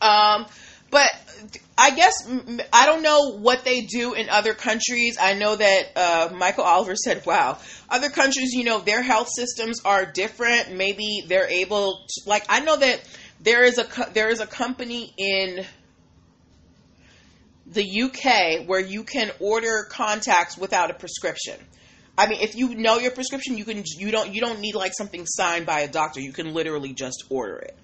Um, 0.00 0.46
but 0.90 1.10
I 1.78 1.90
guess 1.90 2.28
I 2.72 2.86
don't 2.86 3.02
know 3.02 3.36
what 3.36 3.64
they 3.64 3.82
do 3.82 4.14
in 4.14 4.28
other 4.30 4.54
countries. 4.54 5.18
I 5.20 5.34
know 5.34 5.56
that 5.56 5.82
uh, 5.96 6.34
Michael 6.34 6.64
Oliver 6.64 6.96
said, 6.96 7.24
"Wow, 7.26 7.58
other 7.90 8.08
countries, 8.08 8.52
you 8.52 8.64
know, 8.64 8.80
their 8.80 9.02
health 9.02 9.28
systems 9.34 9.80
are 9.84 10.06
different. 10.06 10.74
Maybe 10.74 11.24
they're 11.26 11.48
able 11.48 12.04
to, 12.08 12.28
like 12.28 12.44
I 12.48 12.60
know 12.60 12.76
that 12.76 13.02
there 13.40 13.64
is 13.64 13.78
a 13.78 13.86
there 14.12 14.30
is 14.30 14.40
a 14.40 14.46
company 14.46 15.12
in 15.18 15.66
the 17.66 18.02
UK 18.02 18.66
where 18.66 18.80
you 18.80 19.02
can 19.02 19.30
order 19.40 19.86
contacts 19.90 20.56
without 20.56 20.90
a 20.90 20.94
prescription. 20.94 21.56
I 22.18 22.26
mean, 22.28 22.40
if 22.40 22.54
you 22.54 22.74
know 22.74 22.98
your 22.98 23.10
prescription, 23.10 23.58
you 23.58 23.64
can 23.64 23.84
you 23.98 24.10
don't 24.10 24.34
you 24.34 24.40
don't 24.40 24.60
need 24.60 24.74
like 24.74 24.92
something 24.96 25.26
signed 25.26 25.66
by 25.66 25.80
a 25.80 25.88
doctor. 25.88 26.20
You 26.20 26.32
can 26.32 26.54
literally 26.54 26.94
just 26.94 27.24
order 27.28 27.56
it. 27.56 27.76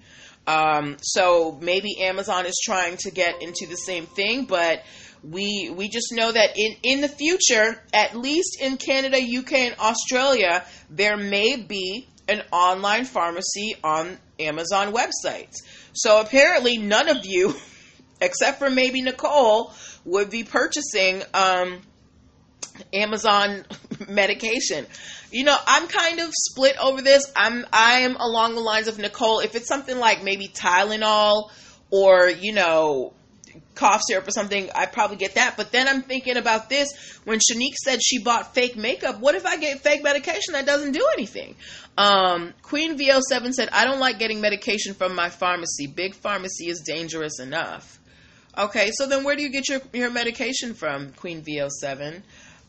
Um, 0.45 0.97
so 1.01 1.57
maybe 1.61 2.01
Amazon 2.01 2.45
is 2.45 2.59
trying 2.63 2.97
to 2.97 3.11
get 3.11 3.41
into 3.41 3.65
the 3.67 3.75
same 3.75 4.05
thing, 4.05 4.45
but 4.45 4.83
we 5.23 5.69
we 5.69 5.87
just 5.87 6.11
know 6.11 6.31
that 6.31 6.57
in 6.57 6.75
in 6.83 7.01
the 7.01 7.07
future, 7.07 7.81
at 7.93 8.15
least 8.15 8.61
in 8.61 8.77
Canada, 8.77 9.17
UK, 9.17 9.53
and 9.53 9.75
Australia, 9.79 10.65
there 10.89 11.15
may 11.15 11.55
be 11.55 12.07
an 12.27 12.41
online 12.51 13.05
pharmacy 13.05 13.75
on 13.83 14.17
Amazon 14.39 14.93
websites. 14.93 15.55
So 15.93 16.19
apparently, 16.19 16.77
none 16.77 17.09
of 17.09 17.25
you, 17.25 17.55
except 18.21 18.59
for 18.59 18.69
maybe 18.69 19.01
Nicole, 19.01 19.73
would 20.03 20.29
be 20.29 20.43
purchasing 20.43 21.23
um, 21.33 21.81
Amazon 22.93 23.65
medication. 24.09 24.85
You 25.31 25.45
know, 25.45 25.57
I'm 25.65 25.87
kind 25.87 26.19
of 26.19 26.31
split 26.31 26.77
over 26.81 27.01
this. 27.01 27.31
I'm 27.35 27.65
I 27.71 27.99
am 27.99 28.15
along 28.15 28.55
the 28.55 28.61
lines 28.61 28.87
of 28.87 28.97
Nicole. 28.97 29.39
If 29.39 29.55
it's 29.55 29.67
something 29.67 29.97
like 29.97 30.23
maybe 30.23 30.47
Tylenol 30.47 31.49
or 31.89 32.29
you 32.29 32.53
know 32.53 33.13
cough 33.75 34.01
syrup 34.07 34.27
or 34.27 34.31
something, 34.31 34.69
I 34.73 34.85
probably 34.85 35.17
get 35.17 35.35
that. 35.35 35.55
But 35.57 35.71
then 35.71 35.87
I'm 35.87 36.01
thinking 36.01 36.37
about 36.37 36.69
this 36.69 36.89
when 37.23 37.39
Shanique 37.39 37.75
said 37.75 37.99
she 38.03 38.23
bought 38.23 38.53
fake 38.53 38.75
makeup. 38.75 39.19
What 39.19 39.35
if 39.35 39.45
I 39.45 39.57
get 39.57 39.79
fake 39.79 40.03
medication 40.03 40.53
that 40.53 40.65
doesn't 40.65 40.91
do 40.91 41.07
anything? 41.13 41.55
Um, 41.97 42.53
Queen 42.61 42.97
VO7 42.97 43.53
said, 43.53 43.69
I 43.71 43.85
don't 43.85 43.99
like 43.99 44.19
getting 44.19 44.41
medication 44.41 44.93
from 44.93 45.15
my 45.15 45.29
pharmacy. 45.29 45.87
Big 45.87 46.15
pharmacy 46.15 46.69
is 46.69 46.81
dangerous 46.81 47.39
enough. 47.39 47.99
Okay, 48.57 48.91
so 48.91 49.07
then 49.07 49.23
where 49.23 49.35
do 49.35 49.41
you 49.41 49.49
get 49.49 49.67
your, 49.67 49.81
your 49.93 50.11
medication 50.11 50.73
from, 50.75 51.11
Queen 51.13 51.43
VO7? 51.43 52.21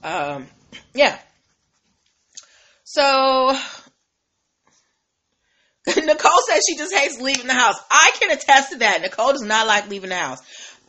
Um, 0.02 0.46
yeah. 0.94 1.18
So 2.84 3.56
Nicole 5.96 6.40
says 6.48 6.62
she 6.68 6.76
just 6.76 6.94
hates 6.94 7.20
leaving 7.20 7.46
the 7.46 7.54
house. 7.54 7.76
I 7.90 8.12
can 8.18 8.30
attest 8.30 8.72
to 8.72 8.78
that. 8.78 9.00
Nicole 9.02 9.32
does 9.32 9.42
not 9.42 9.66
like 9.66 9.88
leaving 9.88 10.10
the 10.10 10.16
house. 10.16 10.40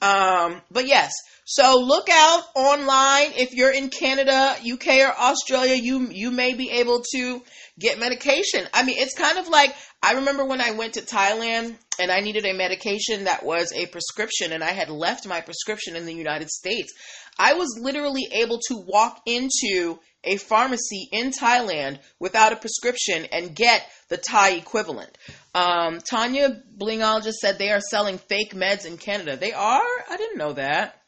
Um, 0.01 0.61
but 0.71 0.87
yes, 0.87 1.11
so 1.45 1.79
look 1.79 2.09
out 2.09 2.43
online 2.55 3.33
if 3.37 3.53
you're 3.53 3.71
in 3.71 3.89
Canada, 3.89 4.55
UK, 4.67 4.87
or 5.01 5.13
Australia. 5.15 5.75
You 5.75 6.09
you 6.09 6.31
may 6.31 6.53
be 6.55 6.71
able 6.71 7.03
to 7.13 7.41
get 7.79 7.99
medication. 7.99 8.65
I 8.73 8.83
mean, 8.83 8.97
it's 8.97 9.15
kind 9.15 9.37
of 9.37 9.47
like 9.47 9.75
I 10.01 10.13
remember 10.13 10.43
when 10.45 10.59
I 10.59 10.71
went 10.71 10.93
to 10.93 11.01
Thailand 11.01 11.75
and 11.99 12.11
I 12.11 12.21
needed 12.21 12.45
a 12.45 12.53
medication 12.53 13.25
that 13.25 13.45
was 13.45 13.71
a 13.73 13.85
prescription, 13.85 14.53
and 14.53 14.63
I 14.63 14.71
had 14.71 14.89
left 14.89 15.27
my 15.27 15.41
prescription 15.41 15.95
in 15.95 16.05
the 16.05 16.13
United 16.13 16.49
States. 16.49 16.93
I 17.37 17.53
was 17.53 17.77
literally 17.81 18.27
able 18.31 18.59
to 18.67 18.77
walk 18.77 19.21
into 19.25 19.99
a 20.23 20.37
pharmacy 20.37 21.07
in 21.11 21.31
Thailand 21.31 21.99
without 22.19 22.53
a 22.53 22.55
prescription 22.55 23.25
and 23.31 23.55
get 23.55 23.87
the 24.09 24.17
Thai 24.17 24.51
equivalent. 24.51 25.17
Um, 25.53 25.99
Tanya 25.99 26.61
Blingal 26.77 27.23
just 27.23 27.37
said 27.39 27.57
they 27.57 27.71
are 27.71 27.81
selling 27.81 28.17
fake 28.17 28.53
meds 28.53 28.85
in 28.85 28.97
Canada. 28.97 29.37
They 29.37 29.53
are? 29.53 29.81
I 30.09 30.17
didn't 30.17 30.37
know 30.37 30.53
that. 30.53 31.01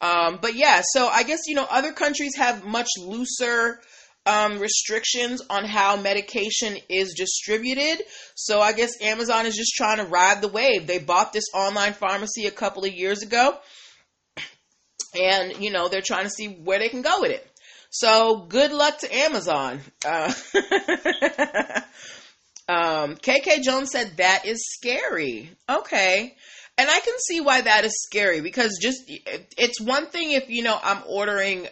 Um, 0.00 0.38
but 0.40 0.54
yeah, 0.54 0.82
so 0.92 1.08
I 1.08 1.22
guess, 1.24 1.40
you 1.46 1.54
know, 1.54 1.66
other 1.68 1.92
countries 1.92 2.36
have 2.36 2.64
much 2.64 2.88
looser 2.98 3.80
um, 4.26 4.58
restrictions 4.58 5.42
on 5.48 5.64
how 5.64 5.96
medication 5.96 6.76
is 6.88 7.14
distributed. 7.16 8.04
So 8.34 8.60
I 8.60 8.72
guess 8.72 8.92
Amazon 9.00 9.46
is 9.46 9.56
just 9.56 9.72
trying 9.74 9.98
to 9.98 10.04
ride 10.04 10.42
the 10.42 10.48
wave. 10.48 10.86
They 10.86 10.98
bought 10.98 11.32
this 11.32 11.46
online 11.54 11.94
pharmacy 11.94 12.46
a 12.46 12.50
couple 12.50 12.84
of 12.84 12.92
years 12.92 13.22
ago. 13.22 13.58
And, 15.14 15.62
you 15.62 15.70
know, 15.70 15.88
they're 15.88 16.02
trying 16.04 16.24
to 16.24 16.30
see 16.30 16.48
where 16.48 16.78
they 16.78 16.88
can 16.88 17.02
go 17.02 17.20
with 17.20 17.30
it. 17.30 17.46
So 17.90 18.44
good 18.48 18.72
luck 18.72 18.98
to 18.98 19.14
Amazon. 19.14 19.80
Uh, 20.04 20.32
um, 22.68 23.16
KK 23.16 23.62
Jones 23.62 23.90
said 23.90 24.18
that 24.18 24.44
is 24.44 24.68
scary. 24.70 25.50
Okay. 25.68 26.36
And 26.76 26.88
I 26.88 27.00
can 27.00 27.14
see 27.26 27.40
why 27.40 27.62
that 27.62 27.84
is 27.84 28.02
scary 28.02 28.40
because 28.40 28.78
just 28.80 29.02
it's 29.06 29.80
one 29.80 30.06
thing 30.06 30.30
if 30.32 30.48
you 30.48 30.62
know 30.62 30.78
I'm 30.80 31.02
ordering 31.08 31.66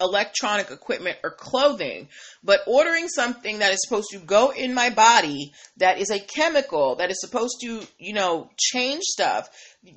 electronic 0.00 0.70
equipment 0.70 1.18
or 1.22 1.30
clothing, 1.30 2.08
but 2.42 2.60
ordering 2.66 3.08
something 3.08 3.60
that 3.60 3.72
is 3.72 3.80
supposed 3.82 4.08
to 4.12 4.18
go 4.18 4.50
in 4.50 4.74
my 4.74 4.90
body 4.90 5.52
that 5.76 5.98
is 5.98 6.10
a 6.10 6.18
chemical 6.18 6.96
that 6.96 7.10
is 7.10 7.20
supposed 7.20 7.58
to, 7.60 7.82
you 7.98 8.12
know, 8.12 8.50
change 8.58 9.02
stuff, 9.02 9.48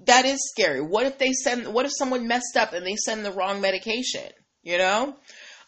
that 0.06 0.26
is 0.26 0.40
scary. 0.52 0.82
What 0.82 1.06
if 1.06 1.18
they 1.18 1.32
send 1.34 1.74
what 1.74 1.86
if 1.86 1.92
someone 1.98 2.28
messed 2.28 2.58
up 2.58 2.74
and 2.74 2.86
they 2.86 2.96
send 2.96 3.26
the 3.26 3.32
wrong 3.32 3.62
medication, 3.62 4.30
you 4.64 4.78
know? 4.78 5.16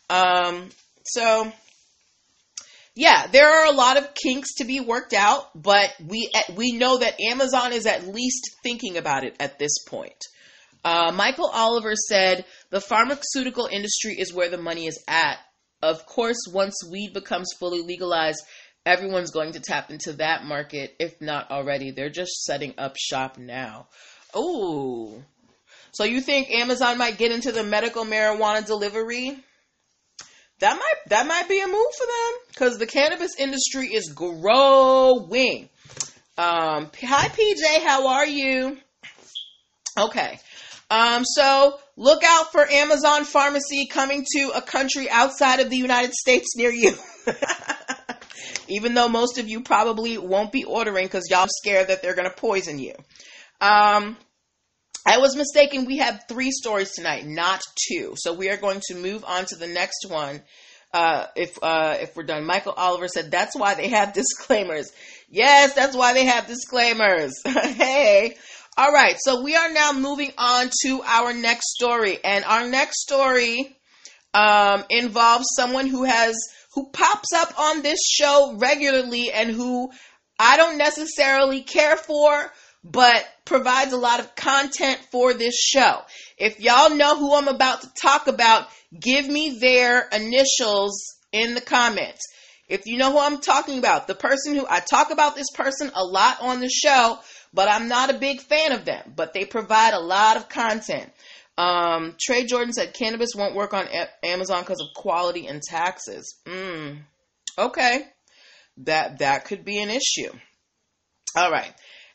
Um, 0.10 0.70
so 1.05 1.51
yeah, 2.96 3.25
there 3.27 3.50
are 3.50 3.65
a 3.65 3.75
lot 3.75 3.98
of 3.98 4.13
kinks 4.13 4.55
to 4.55 4.65
be 4.65 4.79
worked 4.79 5.13
out, 5.13 5.50
but 5.55 5.93
we 6.05 6.32
we 6.55 6.74
know 6.74 7.00
that 7.00 7.20
Amazon 7.20 7.74
is 7.74 7.88
at 7.88 8.08
least 8.08 8.51
thinking 8.62 8.98
about 8.98 9.24
it 9.24 9.36
at 9.39 9.58
this 9.58 9.84
point. 9.88 10.24
Uh, 10.84 11.12
Michael 11.13 11.50
Oliver 11.52 11.96
said 11.96 12.46
the 12.70 12.82
pharmaceutical 12.82 13.68
industry 13.72 14.16
is 14.18 14.34
where 14.34 14.50
the 14.50 14.58
money 14.58 14.88
is 14.88 15.02
at. 15.08 15.38
Of 15.82 16.06
course, 16.06 16.38
once 16.52 16.75
weed 16.90 17.13
becomes 17.13 17.48
fully 17.60 17.82
legalized, 17.82 18.42
everyone's 18.86 19.32
going 19.32 19.54
to 19.54 19.60
tap 19.60 19.92
into 19.92 20.13
that 20.13 20.44
market, 20.44 20.96
if 21.00 21.20
not 21.22 21.52
already. 21.52 21.92
They're 21.92 22.10
just 22.10 22.44
setting 22.44 22.74
up 22.78 22.96
shop 22.98 23.38
now. 23.38 23.88
Oh, 24.34 25.24
so 25.92 26.04
you 26.04 26.22
think 26.22 26.50
Amazon 26.50 26.98
might 26.98 27.18
get 27.18 27.32
into 27.32 27.52
the 27.52 27.63
medical 27.63 28.04
marijuana 28.04 28.66
delivery? 28.66 29.38
that 30.63 30.80
might 30.80 31.10
that 31.10 31.28
might 31.28 31.50
be 31.50 31.60
a 31.60 31.68
move 31.68 31.94
for 31.98 32.06
them 32.06 32.40
because 32.48 32.78
the 32.78 32.88
cannabis 32.88 33.36
industry 33.38 33.88
is 33.88 34.13
growing. 34.16 35.70
Um, 36.38 36.90
hi 37.02 37.28
PJ, 37.28 37.84
how 37.84 38.08
are 38.08 38.25
you? 38.25 38.78
Okay. 39.98 40.40
Um, 40.94 41.26
so 41.26 41.80
look 41.98 42.24
out 42.24 42.52
for 42.52 42.70
Amazon 42.70 43.24
Pharmacy 43.24 43.88
coming 43.88 44.24
to 44.36 44.52
a 44.54 44.62
country 44.62 45.10
outside 45.10 45.60
of 45.60 45.72
the 45.72 45.76
United 45.76 46.14
States 46.14 46.56
near 46.56 46.70
you. 46.70 46.96
Even 48.68 48.94
though 48.94 49.10
most 49.10 49.40
of 49.40 49.50
you 49.50 49.62
probably 49.62 50.20
won't 50.20 50.52
be 50.52 50.66
ordering 50.66 51.08
because 51.08 51.32
y'all 51.32 51.48
scared 51.50 51.88
that 51.88 52.04
they're 52.04 52.14
going 52.14 52.30
to 52.30 52.36
poison 52.36 52.78
you. 52.78 52.94
Um, 53.60 54.18
I 55.04 55.18
was 55.18 55.36
mistaken. 55.36 55.86
We 55.86 55.98
have 55.98 56.26
three 56.30 56.52
stories 56.52 56.92
tonight, 56.92 57.26
not 57.26 57.62
two. 57.90 58.14
So 58.16 58.34
we 58.34 58.52
are 58.52 58.58
going 58.58 58.82
to 58.90 58.96
move 58.96 59.26
on 59.26 59.46
to 59.46 59.56
the 59.56 59.68
next 59.68 60.06
one. 60.08 60.44
Uh, 60.94 61.26
if 61.36 61.58
uh, 61.64 61.98
if 62.02 62.16
we're 62.16 62.22
done, 62.22 62.46
Michael 62.46 62.74
Oliver 62.74 63.08
said 63.08 63.32
that's 63.32 63.58
why 63.58 63.74
they 63.74 63.90
have 63.90 64.14
disclaimers. 64.14 64.92
Yes, 65.28 65.74
that's 65.74 65.96
why 65.96 66.14
they 66.14 66.26
have 66.26 66.46
disclaimers. 66.46 67.34
hey, 67.46 68.38
all 68.77 68.92
right. 68.92 69.15
So 69.20 69.44
we 69.44 69.56
are 69.56 69.72
now 69.72 69.92
moving 69.94 70.32
on 70.38 70.70
to 70.84 71.01
our 71.03 71.34
next 71.34 71.72
story, 71.72 72.18
and 72.24 72.44
our 72.44 72.68
next 72.68 73.01
story 73.01 73.75
um, 74.34 74.84
involves 74.89 75.46
someone 75.56 75.88
who 75.88 76.03
has 76.03 76.36
who 76.74 76.89
pops 76.89 77.34
up 77.36 77.60
on 77.60 77.84
this 77.84 78.00
show 78.10 78.56
regularly 78.58 79.32
and 79.32 79.51
who 79.51 79.92
I 80.39 80.58
don't 80.58 80.80
necessarily 80.80 81.62
care 81.62 81.96
for, 81.96 82.51
but 82.84 83.24
provides 83.46 83.94
a 83.94 83.98
lot 83.98 84.20
of 84.20 84.36
content 84.36 85.00
for 85.12 85.36
this 85.36 85.56
show. 85.56 86.01
If 86.38 86.60
y'all 86.60 86.96
know 86.96 87.18
who 87.18 87.36
I'm 87.36 87.48
about 87.48 87.82
to 87.82 87.92
talk 88.01 88.25
about, 88.27 88.68
give 89.00 89.27
me 89.27 89.60
their 89.60 90.08
initials 90.12 91.00
in 91.32 91.53
the 91.53 91.62
comments. 91.62 92.22
If 92.68 92.88
you 92.88 92.98
know 92.98 93.12
who 93.12 93.20
I'm 93.20 93.39
talking 93.39 93.77
about, 93.77 94.08
the 94.08 94.15
person 94.15 94.56
who 94.56 94.65
I 94.68 94.80
talk 94.80 95.12
about 95.12 95.36
this 95.36 95.51
person 95.53 95.92
a 95.94 96.03
lot 96.03 96.42
on 96.42 96.60
the 96.60 96.70
show, 96.70 97.20
but 97.54 97.70
I'm 97.70 97.88
not 97.88 98.10
a 98.10 98.18
big 98.18 98.42
fan 98.42 98.72
of 98.72 98.86
them, 98.86 99.14
but 99.16 99.34
they 99.34 99.46
provide 99.46 99.94
a 99.94 100.00
lot 100.00 100.38
of 100.38 100.50
content. 100.50 101.10
Um, 101.58 102.16
Trey 102.20 102.46
Jordan 102.46 102.74
said 102.74 102.94
cannabis 102.94 103.36
won't 103.36 103.56
work 103.56 103.74
on 103.74 103.86
a- 103.88 104.26
Amazon 104.26 104.62
because 104.62 104.82
of 104.82 104.88
quality 104.96 105.46
and 105.48 105.62
taxes. 105.62 106.36
Mm, 106.46 107.00
okay, 107.58 108.08
that 108.78 109.20
that 109.20 109.46
could 109.46 109.64
be 109.64 109.80
an 109.82 109.90
issue. 109.90 110.32
All 111.36 111.52
right. 111.52 111.72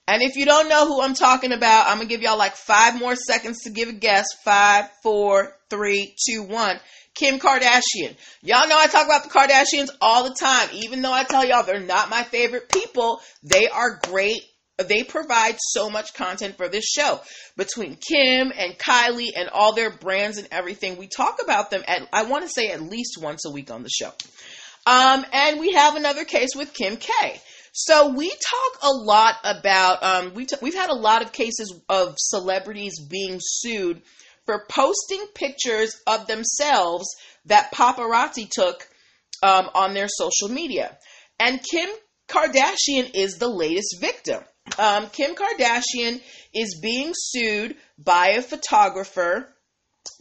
And 0.08 0.22
if 0.22 0.36
you 0.36 0.46
don't 0.46 0.70
know 0.70 0.86
who 0.86 1.02
I'm 1.02 1.14
talking 1.14 1.52
about, 1.52 1.86
I'm 1.86 1.98
gonna 1.98 2.08
give 2.08 2.22
y'all 2.22 2.38
like 2.38 2.54
five 2.54 2.98
more 2.98 3.14
seconds 3.14 3.58
to 3.64 3.70
give 3.70 3.90
a 3.90 3.92
guess. 3.92 4.26
Five, 4.42 4.88
four, 5.02 5.54
three, 5.68 6.16
two, 6.26 6.42
one. 6.42 6.80
Kim 7.14 7.38
Kardashian. 7.38 8.16
Y'all 8.42 8.68
know 8.68 8.78
I 8.78 8.86
talk 8.86 9.04
about 9.04 9.24
the 9.24 9.30
Kardashians 9.30 9.90
all 10.00 10.24
the 10.24 10.34
time. 10.34 10.68
Even 10.72 11.02
though 11.02 11.12
I 11.12 11.24
tell 11.24 11.44
y'all 11.44 11.64
they're 11.64 11.80
not 11.80 12.10
my 12.10 12.22
favorite 12.22 12.68
people, 12.68 13.20
they 13.42 13.68
are 13.68 14.00
great. 14.08 14.40
They 14.78 15.02
provide 15.02 15.56
so 15.58 15.90
much 15.90 16.14
content 16.14 16.56
for 16.56 16.68
this 16.68 16.84
show. 16.84 17.20
Between 17.56 17.96
Kim 17.96 18.52
and 18.56 18.78
Kylie 18.78 19.32
and 19.36 19.48
all 19.48 19.74
their 19.74 19.90
brands 19.90 20.38
and 20.38 20.46
everything, 20.52 20.96
we 20.96 21.08
talk 21.08 21.38
about 21.42 21.70
them 21.70 21.82
at, 21.88 22.08
I 22.12 22.24
want 22.24 22.44
to 22.44 22.50
say 22.50 22.70
at 22.70 22.82
least 22.82 23.18
once 23.20 23.44
a 23.44 23.50
week 23.50 23.70
on 23.70 23.82
the 23.82 23.90
show. 23.90 24.12
Um, 24.86 25.26
and 25.32 25.58
we 25.58 25.72
have 25.72 25.96
another 25.96 26.24
case 26.24 26.50
with 26.54 26.72
Kim 26.72 26.96
K. 26.96 27.12
So 27.72 28.08
we 28.08 28.28
talk 28.28 28.82
a 28.82 28.92
lot 28.92 29.34
about 29.44 30.02
um, 30.02 30.34
we 30.34 30.46
t- 30.46 30.56
we've 30.62 30.74
had 30.74 30.90
a 30.90 30.94
lot 30.94 31.22
of 31.22 31.32
cases 31.32 31.72
of 31.88 32.14
celebrities 32.18 32.98
being 33.00 33.38
sued 33.40 34.02
for 34.46 34.64
posting 34.68 35.24
pictures 35.34 35.94
of 36.06 36.26
themselves 36.26 37.06
that 37.44 37.72
paparazzi 37.72 38.48
took 38.50 38.88
um, 39.42 39.68
on 39.74 39.94
their 39.94 40.08
social 40.08 40.48
media, 40.48 40.96
and 41.38 41.60
Kim 41.62 41.88
Kardashian 42.28 43.10
is 43.14 43.38
the 43.38 43.48
latest 43.48 43.98
victim. 44.00 44.42
Um, 44.78 45.08
Kim 45.10 45.34
Kardashian 45.34 46.20
is 46.54 46.78
being 46.80 47.12
sued 47.14 47.76
by 47.98 48.28
a 48.28 48.42
photographer 48.42 49.48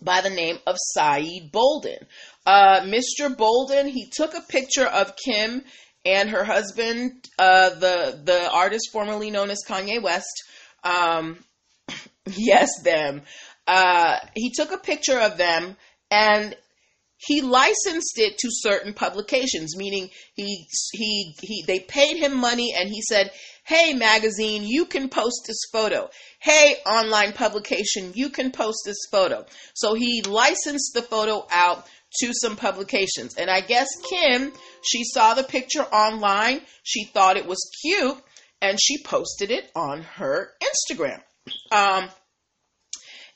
by 0.02 0.22
the 0.22 0.30
name 0.30 0.58
of 0.66 0.76
Saeed 0.94 1.52
Bolden. 1.52 2.00
Uh, 2.46 2.82
Mr. 2.82 3.36
Bolden, 3.36 3.88
he 3.88 4.10
took 4.12 4.34
a 4.34 4.42
picture 4.42 4.86
of 4.86 5.16
Kim 5.16 5.64
and 6.06 6.30
her 6.30 6.44
husband, 6.44 7.28
uh, 7.38 7.70
the 7.72 8.20
the 8.24 8.50
artist 8.52 8.90
formerly 8.92 9.30
known 9.30 9.50
as 9.50 9.64
Kanye 9.68 10.02
West. 10.02 10.44
Um, 10.84 11.38
yes, 12.26 12.70
them. 12.84 13.24
Uh, 13.66 14.18
he 14.34 14.52
took 14.56 14.72
a 14.72 14.78
picture 14.78 15.20
of 15.20 15.38
them 15.38 15.76
and 16.10 16.56
he 17.18 17.42
licensed 17.42 18.18
it 18.18 18.38
to 18.38 18.48
certain 18.52 18.94
publications 18.94 19.76
meaning 19.76 20.10
he 20.36 20.68
he 20.94 21.36
he 21.42 21.64
they 21.66 21.80
paid 21.80 22.16
him 22.16 22.38
money 22.38 22.74
and 22.80 22.90
he 22.90 23.02
said 23.02 23.32
hey 23.68 23.94
magazine 23.94 24.64
you 24.64 24.86
can 24.86 25.10
post 25.10 25.44
this 25.46 25.60
photo. 25.74 26.10
Hey 26.40 26.76
online 26.86 27.34
publication 27.34 28.14
you 28.16 28.30
can 28.30 28.52
post 28.52 28.80
this 28.86 29.06
photo. 29.12 29.46
So 29.74 29.94
he 29.94 30.22
licensed 30.22 30.94
the 30.94 31.02
photo 31.02 31.46
out 31.52 31.86
to 32.22 32.32
some 32.34 32.56
publications. 32.56 33.36
And 33.36 33.50
i 33.50 33.60
guess 33.60 33.90
kim 34.10 34.54
she 34.82 35.04
saw 35.04 35.34
the 35.34 35.44
picture 35.44 35.84
online. 35.84 36.62
She 36.84 37.04
thought 37.04 37.36
it 37.36 37.46
was 37.46 37.70
cute 37.84 38.18
and 38.62 38.80
she 38.82 39.04
posted 39.04 39.52
it 39.52 39.70
on 39.76 40.02
her 40.02 40.52
instagram. 40.64 41.22
Um, 41.72 42.10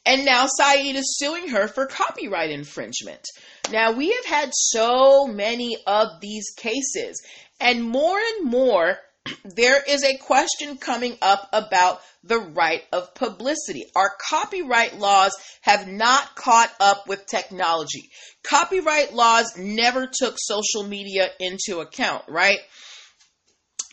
and 0.05 0.25
now 0.25 0.47
Saeed 0.47 0.95
is 0.95 1.17
suing 1.19 1.49
her 1.49 1.67
for 1.67 1.85
copyright 1.85 2.49
infringement. 2.49 3.23
Now, 3.71 3.91
we 3.91 4.11
have 4.11 4.25
had 4.25 4.49
so 4.51 5.27
many 5.27 5.77
of 5.85 6.07
these 6.21 6.49
cases, 6.57 7.21
and 7.59 7.83
more 7.83 8.17
and 8.17 8.49
more, 8.49 8.97
there 9.43 9.81
is 9.87 10.03
a 10.03 10.17
question 10.17 10.77
coming 10.77 11.17
up 11.21 11.47
about 11.53 12.01
the 12.23 12.39
right 12.39 12.83
of 12.91 13.13
publicity. 13.15 13.85
Our 13.95 14.11
copyright 14.29 14.99
laws 14.99 15.35
have 15.61 15.87
not 15.87 16.35
caught 16.35 16.71
up 16.79 17.07
with 17.07 17.25
technology. 17.25 18.09
Copyright 18.43 19.13
laws 19.13 19.57
never 19.57 20.09
took 20.11 20.35
social 20.37 20.83
media 20.83 21.29
into 21.39 21.79
account, 21.79 22.25
right? 22.27 22.59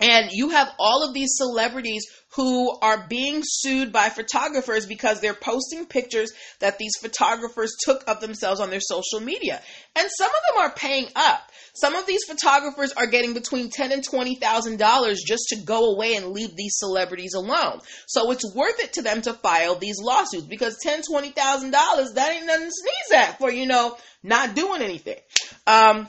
And 0.00 0.30
you 0.30 0.50
have 0.50 0.72
all 0.78 1.06
of 1.06 1.12
these 1.12 1.30
celebrities 1.32 2.06
who 2.36 2.78
are 2.80 3.06
being 3.08 3.42
sued 3.44 3.92
by 3.92 4.10
photographers 4.10 4.86
because 4.86 5.20
they're 5.20 5.34
posting 5.34 5.86
pictures 5.86 6.30
that 6.60 6.78
these 6.78 6.92
photographers 7.00 7.74
took 7.80 8.04
of 8.06 8.20
themselves 8.20 8.60
on 8.60 8.70
their 8.70 8.80
social 8.80 9.20
media. 9.20 9.60
And 9.96 10.08
some 10.16 10.30
of 10.30 10.54
them 10.54 10.62
are 10.62 10.74
paying 10.74 11.08
up. 11.16 11.47
Some 11.80 11.94
of 11.94 12.06
these 12.06 12.24
photographers 12.26 12.92
are 12.92 13.06
getting 13.06 13.34
between 13.34 13.70
ten 13.70 13.92
and 13.92 14.02
twenty 14.02 14.34
thousand 14.36 14.78
dollars 14.78 15.22
just 15.26 15.44
to 15.50 15.56
go 15.64 15.92
away 15.92 16.14
and 16.16 16.32
leave 16.32 16.56
these 16.56 16.76
celebrities 16.76 17.34
alone. 17.34 17.80
So 18.06 18.30
it's 18.30 18.54
worth 18.54 18.80
it 18.80 18.94
to 18.94 19.02
them 19.02 19.22
to 19.22 19.32
file 19.34 19.76
these 19.76 20.00
lawsuits 20.00 20.46
because 20.46 20.78
ten, 20.82 21.02
twenty 21.02 21.30
thousand 21.30 21.70
dollars 21.70 22.12
that 22.14 22.32
ain't 22.32 22.46
nothing 22.46 22.66
to 22.66 22.72
sneeze 22.72 23.20
at 23.20 23.38
for 23.38 23.50
you 23.50 23.66
know 23.66 23.96
not 24.22 24.54
doing 24.54 24.82
anything. 24.82 25.18
Um, 25.66 26.08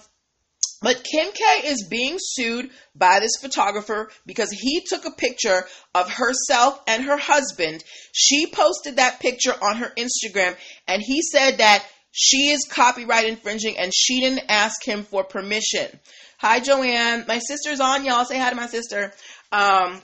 but 0.82 1.04
Kim 1.04 1.32
K 1.34 1.68
is 1.68 1.88
being 1.90 2.18
sued 2.20 2.70
by 2.96 3.20
this 3.20 3.36
photographer 3.42 4.10
because 4.26 4.50
he 4.50 4.82
took 4.88 5.06
a 5.06 5.12
picture 5.12 5.68
of 5.94 6.10
herself 6.10 6.82
and 6.88 7.04
her 7.04 7.18
husband. 7.18 7.84
She 8.14 8.48
posted 8.48 8.96
that 8.96 9.20
picture 9.20 9.52
on 9.52 9.78
her 9.78 9.92
Instagram 9.98 10.56
and 10.88 11.02
he 11.06 11.22
said 11.22 11.58
that 11.58 11.86
she 12.12 12.50
is 12.50 12.68
copyright 12.70 13.25
infringing 13.25 13.78
and 13.78 13.94
she 13.94 14.22
didn't 14.22 14.46
ask 14.50 14.84
him 14.84 15.04
for 15.04 15.24
permission. 15.24 15.88
Hi, 16.39 16.60
Joanne. 16.60 17.25
My 17.28 17.39
sister's 17.39 17.80
on, 17.80 18.06
y'all. 18.06 18.25
Say 18.25 18.39
hi 18.39 18.50
to 18.50 18.56
my 18.56 18.68
sister. 18.68 19.12
Um, 19.51 20.01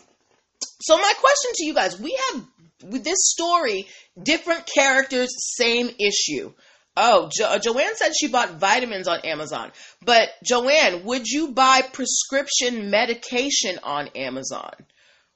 so, 0.81 0.97
my 0.97 1.13
question 1.17 1.51
to 1.55 1.65
you 1.65 1.73
guys 1.73 1.99
we 1.99 2.17
have 2.29 2.45
with 2.83 3.03
this 3.03 3.19
story 3.21 3.87
different 4.21 4.69
characters, 4.73 5.29
same 5.57 5.89
issue. 5.99 6.53
Oh, 6.97 7.29
jo- 7.35 7.47
uh, 7.47 7.59
Joanne 7.59 7.95
said 7.95 8.13
she 8.17 8.27
bought 8.27 8.51
vitamins 8.51 9.07
on 9.07 9.19
Amazon. 9.21 9.71
But 10.03 10.29
Joanne, 10.43 11.03
would 11.03 11.27
you 11.27 11.51
buy 11.51 11.81
prescription 11.81 12.89
medication 12.89 13.79
on 13.83 14.07
Amazon? 14.09 14.73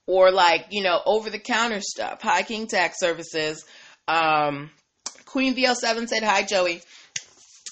Or 0.08 0.32
like, 0.32 0.68
you 0.72 0.84
know, 0.84 1.02
over 1.06 1.30
the 1.30 1.40
counter 1.40 1.82
stuff? 1.82 2.22
Hi, 2.22 2.44
King 2.44 2.68
Tax 2.68 3.00
Services. 3.00 3.66
Um, 4.08 4.72
Queen 5.30 5.56
VL7 5.56 6.08
said, 6.08 6.24
Hi, 6.24 6.42
Joey. 6.42 6.82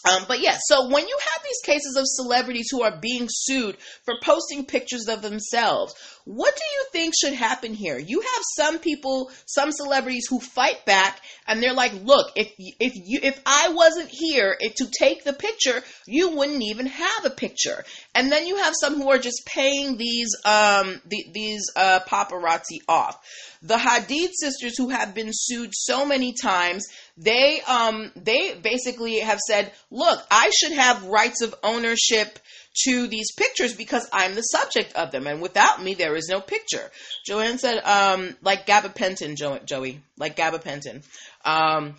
Um, 0.10 0.26
but 0.28 0.40
yeah, 0.40 0.58
so 0.68 0.90
when 0.90 1.08
you 1.08 1.18
have 1.34 1.44
these 1.44 1.60
cases 1.64 1.96
of 1.98 2.04
celebrities 2.06 2.68
who 2.72 2.84
are 2.84 2.96
being 2.96 3.28
sued 3.30 3.78
for 4.06 4.14
posting 4.22 4.64
pictures 4.64 5.08
of 5.08 5.22
themselves, 5.22 5.96
what 6.28 6.54
do 6.54 6.62
you 6.62 6.86
think 6.92 7.14
should 7.16 7.34
happen 7.34 7.74
here? 7.74 7.98
You 7.98 8.20
have 8.20 8.44
some 8.58 8.80
people, 8.80 9.32
some 9.46 9.72
celebrities 9.72 10.26
who 10.30 10.42
fight 10.42 10.86
back 10.86 11.22
and 11.48 11.64
they're 11.64 11.74
like, 11.74 11.94
"Look, 12.04 12.34
if 12.36 12.52
if 12.58 12.94
you 12.96 13.20
if 13.24 13.40
I 13.46 13.70
wasn't 13.70 14.10
here 14.12 14.58
if, 14.60 14.76
to 14.76 14.88
take 14.92 15.24
the 15.24 15.32
picture, 15.32 15.82
you 16.06 16.32
wouldn't 16.32 16.62
even 16.64 16.88
have 16.88 17.26
a 17.26 17.30
picture." 17.30 17.86
And 18.14 18.30
then 18.30 18.46
you 18.46 18.58
have 18.58 18.74
some 18.78 18.96
who 18.96 19.10
are 19.10 19.18
just 19.18 19.46
paying 19.46 19.96
these 19.96 20.28
um 20.44 21.02
the, 21.06 21.26
these 21.32 21.72
uh, 21.78 22.02
paparazzi 22.02 22.80
off. 22.90 23.18
The 23.62 23.78
Hadid 23.78 24.32
sisters 24.34 24.78
who 24.78 24.90
have 24.90 25.16
been 25.16 25.30
sued 25.32 25.72
so 25.74 26.06
many 26.06 26.34
times 26.34 26.86
they 27.16 27.62
um 27.62 28.12
they 28.18 28.54
basically 28.54 29.20
have 29.20 29.40
said, 29.40 29.72
"Look, 29.90 30.22
I 30.30 30.52
should 30.60 30.74
have 30.74 31.06
rights 31.06 31.42
of 31.42 31.56
ownership 31.64 32.38
to 32.86 33.08
these 33.08 33.32
pictures 33.34 33.74
because 33.74 34.08
I'm 34.12 34.36
the 34.36 34.42
subject 34.42 34.96
of 34.96 35.12
them, 35.12 35.28
and 35.28 35.42
without 35.42 35.82
me, 35.82 35.94
there 35.94 36.16
is 36.16 36.28
no 36.30 36.42
picture." 36.42 36.92
Joanne 37.26 37.60
said, 37.60 37.80
um, 37.84 38.36
"Like 38.42 38.66
gabapentin, 38.66 39.36
jo- 39.36 39.60
Joey, 39.66 40.02
like 40.18 40.36
gabapentin." 40.36 41.04
Um, 41.44 41.96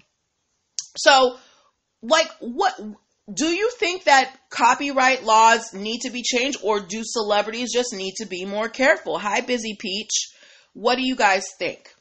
so, 0.97 1.37
like, 2.03 2.31
what 2.41 2.79
do 3.33 3.47
you 3.47 3.71
think 3.79 4.05
that 4.05 4.35
copyright 4.51 5.25
laws 5.25 5.75
need 5.75 6.01
to 6.01 6.11
be 6.11 6.23
changed, 6.23 6.59
or 6.63 6.81
do 6.81 7.03
celebrities 7.05 7.73
just 7.73 7.93
need 7.93 8.15
to 8.17 8.27
be 8.27 8.45
more 8.45 8.69
careful? 8.69 9.19
Hi, 9.19 9.41
Busy 9.41 9.77
Peach. 9.79 10.31
What 10.73 10.97
do 10.97 11.03
you 11.03 11.17
guys 11.17 11.45
think? 11.59 11.95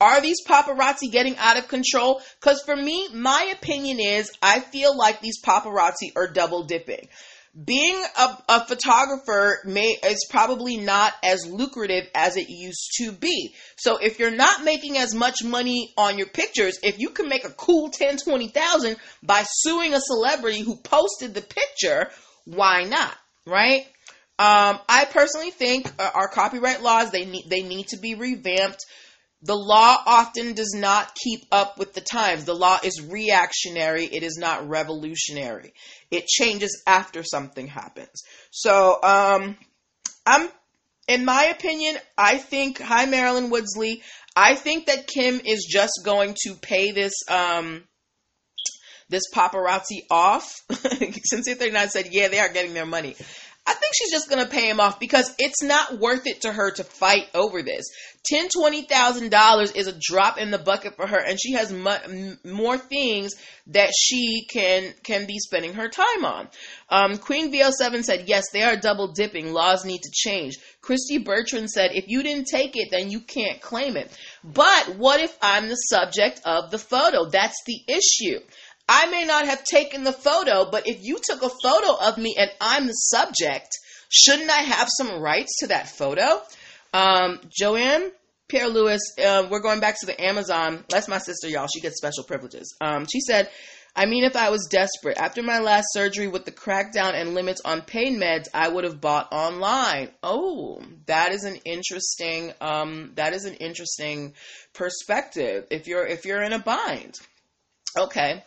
Are 0.00 0.20
these 0.20 0.44
paparazzi 0.46 1.10
getting 1.10 1.36
out 1.38 1.58
of 1.58 1.68
control? 1.68 2.20
Because 2.40 2.62
for 2.62 2.76
me, 2.76 3.08
my 3.12 3.52
opinion 3.56 3.98
is 3.98 4.30
I 4.40 4.60
feel 4.60 4.96
like 4.96 5.20
these 5.20 5.42
paparazzi 5.42 6.12
are 6.16 6.30
double 6.30 6.64
dipping. 6.64 7.08
Being 7.62 8.00
a, 8.16 8.38
a 8.48 8.66
photographer 8.66 9.58
may 9.64 9.96
is 10.04 10.26
probably 10.30 10.76
not 10.76 11.12
as 11.24 11.46
lucrative 11.46 12.04
as 12.14 12.36
it 12.36 12.48
used 12.48 12.92
to 12.98 13.10
be. 13.10 13.54
So 13.76 13.96
if 13.96 14.18
you're 14.18 14.30
not 14.30 14.62
making 14.62 14.96
as 14.96 15.14
much 15.14 15.42
money 15.42 15.92
on 15.96 16.18
your 16.18 16.28
pictures, 16.28 16.78
if 16.82 16.98
you 16.98 17.10
can 17.10 17.28
make 17.28 17.44
a 17.44 17.50
cool 17.50 17.90
10, 17.90 18.18
20,000 18.18 18.96
by 19.22 19.42
suing 19.44 19.92
a 19.92 20.00
celebrity 20.00 20.60
who 20.60 20.76
posted 20.76 21.34
the 21.34 21.42
picture, 21.42 22.10
why 22.44 22.84
not? 22.84 23.16
Right? 23.44 23.86
Um, 24.40 24.78
I 24.88 25.06
personally 25.10 25.50
think 25.50 25.90
uh, 25.98 26.10
our 26.14 26.28
copyright 26.28 26.80
laws 26.80 27.10
they 27.10 27.24
need 27.24 27.46
they 27.48 27.62
need 27.62 27.88
to 27.88 27.96
be 27.96 28.14
revamped 28.14 28.86
the 29.42 29.54
law 29.54 29.96
often 30.04 30.54
does 30.54 30.74
not 30.76 31.14
keep 31.14 31.44
up 31.52 31.78
with 31.78 31.94
the 31.94 32.00
times. 32.00 32.44
The 32.44 32.54
law 32.54 32.78
is 32.82 33.00
reactionary, 33.08 34.04
it 34.04 34.22
is 34.22 34.36
not 34.36 34.68
revolutionary. 34.68 35.72
It 36.10 36.26
changes 36.26 36.82
after 36.86 37.22
something 37.22 37.68
happens. 37.68 38.22
So, 38.50 38.98
um, 39.02 39.56
I'm, 40.26 40.48
in 41.06 41.24
my 41.24 41.44
opinion, 41.44 41.96
I 42.16 42.38
think, 42.38 42.80
hi, 42.80 43.06
Marilyn 43.06 43.50
Woodsley, 43.50 44.02
I 44.34 44.54
think 44.56 44.86
that 44.86 45.06
Kim 45.06 45.40
is 45.44 45.66
just 45.70 46.00
going 46.04 46.36
to 46.44 46.54
pay 46.54 46.90
this, 46.90 47.14
um, 47.28 47.84
this 49.08 49.24
paparazzi 49.34 50.02
off. 50.10 50.52
Sincere 51.24 51.54
39 51.54 51.90
said, 51.90 52.08
yeah, 52.10 52.28
they 52.28 52.38
are 52.40 52.52
getting 52.52 52.74
their 52.74 52.86
money. 52.86 53.16
I 53.68 53.74
think 53.74 53.92
she's 53.94 54.10
just 54.10 54.30
going 54.30 54.42
to 54.42 54.50
pay 54.50 54.70
him 54.70 54.80
off 54.80 54.98
because 54.98 55.34
it's 55.38 55.62
not 55.62 55.98
worth 55.98 56.26
it 56.26 56.40
to 56.40 56.52
her 56.52 56.70
to 56.70 56.84
fight 56.84 57.28
over 57.34 57.62
this. 57.62 57.84
Ten, 58.24 58.48
twenty 58.48 58.82
thousand 58.82 59.30
dollars 59.30 59.72
is 59.72 59.86
a 59.86 59.98
drop 60.00 60.38
in 60.38 60.50
the 60.50 60.58
bucket 60.58 60.96
for 60.96 61.06
her, 61.06 61.18
and 61.18 61.38
she 61.38 61.52
has 61.52 61.70
m- 61.70 62.38
more 62.44 62.78
things 62.78 63.34
that 63.66 63.90
she 63.94 64.46
can 64.50 64.94
can 65.02 65.26
be 65.26 65.38
spending 65.38 65.74
her 65.74 65.88
time 65.88 66.24
on. 66.24 66.48
Um, 66.88 67.18
Queen 67.18 67.52
VL7 67.52 68.04
said, 68.04 68.24
"Yes, 68.26 68.44
they 68.52 68.62
are 68.62 68.76
double 68.76 69.12
dipping. 69.12 69.52
Laws 69.52 69.84
need 69.84 70.00
to 70.00 70.10
change." 70.12 70.56
Christy 70.80 71.18
Bertrand 71.18 71.70
said, 71.70 71.90
"If 71.92 72.08
you 72.08 72.22
didn't 72.22 72.46
take 72.46 72.74
it, 72.74 72.88
then 72.90 73.10
you 73.10 73.20
can't 73.20 73.60
claim 73.60 73.98
it." 73.98 74.10
But 74.42 74.96
what 74.96 75.20
if 75.20 75.36
I'm 75.42 75.68
the 75.68 75.74
subject 75.74 76.40
of 76.46 76.70
the 76.70 76.78
photo? 76.78 77.28
That's 77.28 77.62
the 77.66 77.80
issue. 77.86 78.40
I 78.88 79.10
may 79.10 79.24
not 79.24 79.46
have 79.46 79.64
taken 79.64 80.04
the 80.04 80.12
photo, 80.12 80.70
but 80.70 80.88
if 80.88 81.02
you 81.02 81.18
took 81.22 81.42
a 81.42 81.50
photo 81.62 81.96
of 82.00 82.18
me 82.18 82.34
and 82.38 82.50
I'm 82.60 82.86
the 82.86 82.92
subject, 82.92 83.68
shouldn't 84.08 84.50
I 84.50 84.62
have 84.62 84.88
some 84.96 85.20
rights 85.20 85.58
to 85.60 85.68
that 85.68 85.88
photo? 85.88 86.42
Um, 86.94 87.40
Joanne 87.50 88.10
Pierre 88.48 88.68
Lewis, 88.68 89.02
uh, 89.22 89.46
we're 89.50 89.60
going 89.60 89.80
back 89.80 90.00
to 90.00 90.06
the 90.06 90.18
Amazon. 90.20 90.82
That's 90.88 91.06
my 91.06 91.18
sister, 91.18 91.48
y'all. 91.48 91.68
She 91.72 91.80
gets 91.80 91.98
special 91.98 92.24
privileges. 92.24 92.74
Um, 92.80 93.06
she 93.12 93.20
said, 93.20 93.50
I 93.94 94.06
mean, 94.06 94.24
if 94.24 94.36
I 94.36 94.48
was 94.48 94.66
desperate, 94.70 95.18
after 95.18 95.42
my 95.42 95.58
last 95.58 95.88
surgery 95.92 96.28
with 96.28 96.46
the 96.46 96.52
crackdown 96.52 97.12
and 97.12 97.34
limits 97.34 97.60
on 97.62 97.82
pain 97.82 98.18
meds, 98.18 98.46
I 98.54 98.68
would 98.68 98.84
have 98.84 99.02
bought 99.02 99.28
online. 99.32 100.08
Oh, 100.22 100.80
that 101.06 101.32
is 101.32 101.44
an 101.44 101.56
interesting, 101.66 102.54
um, 102.62 103.12
that 103.16 103.34
is 103.34 103.44
an 103.44 103.54
interesting 103.54 104.32
perspective. 104.72 105.66
If 105.70 105.86
you're 105.86 106.06
if 106.06 106.24
you're 106.24 106.42
in 106.42 106.54
a 106.54 106.58
bind, 106.58 107.16
okay. 107.98 108.44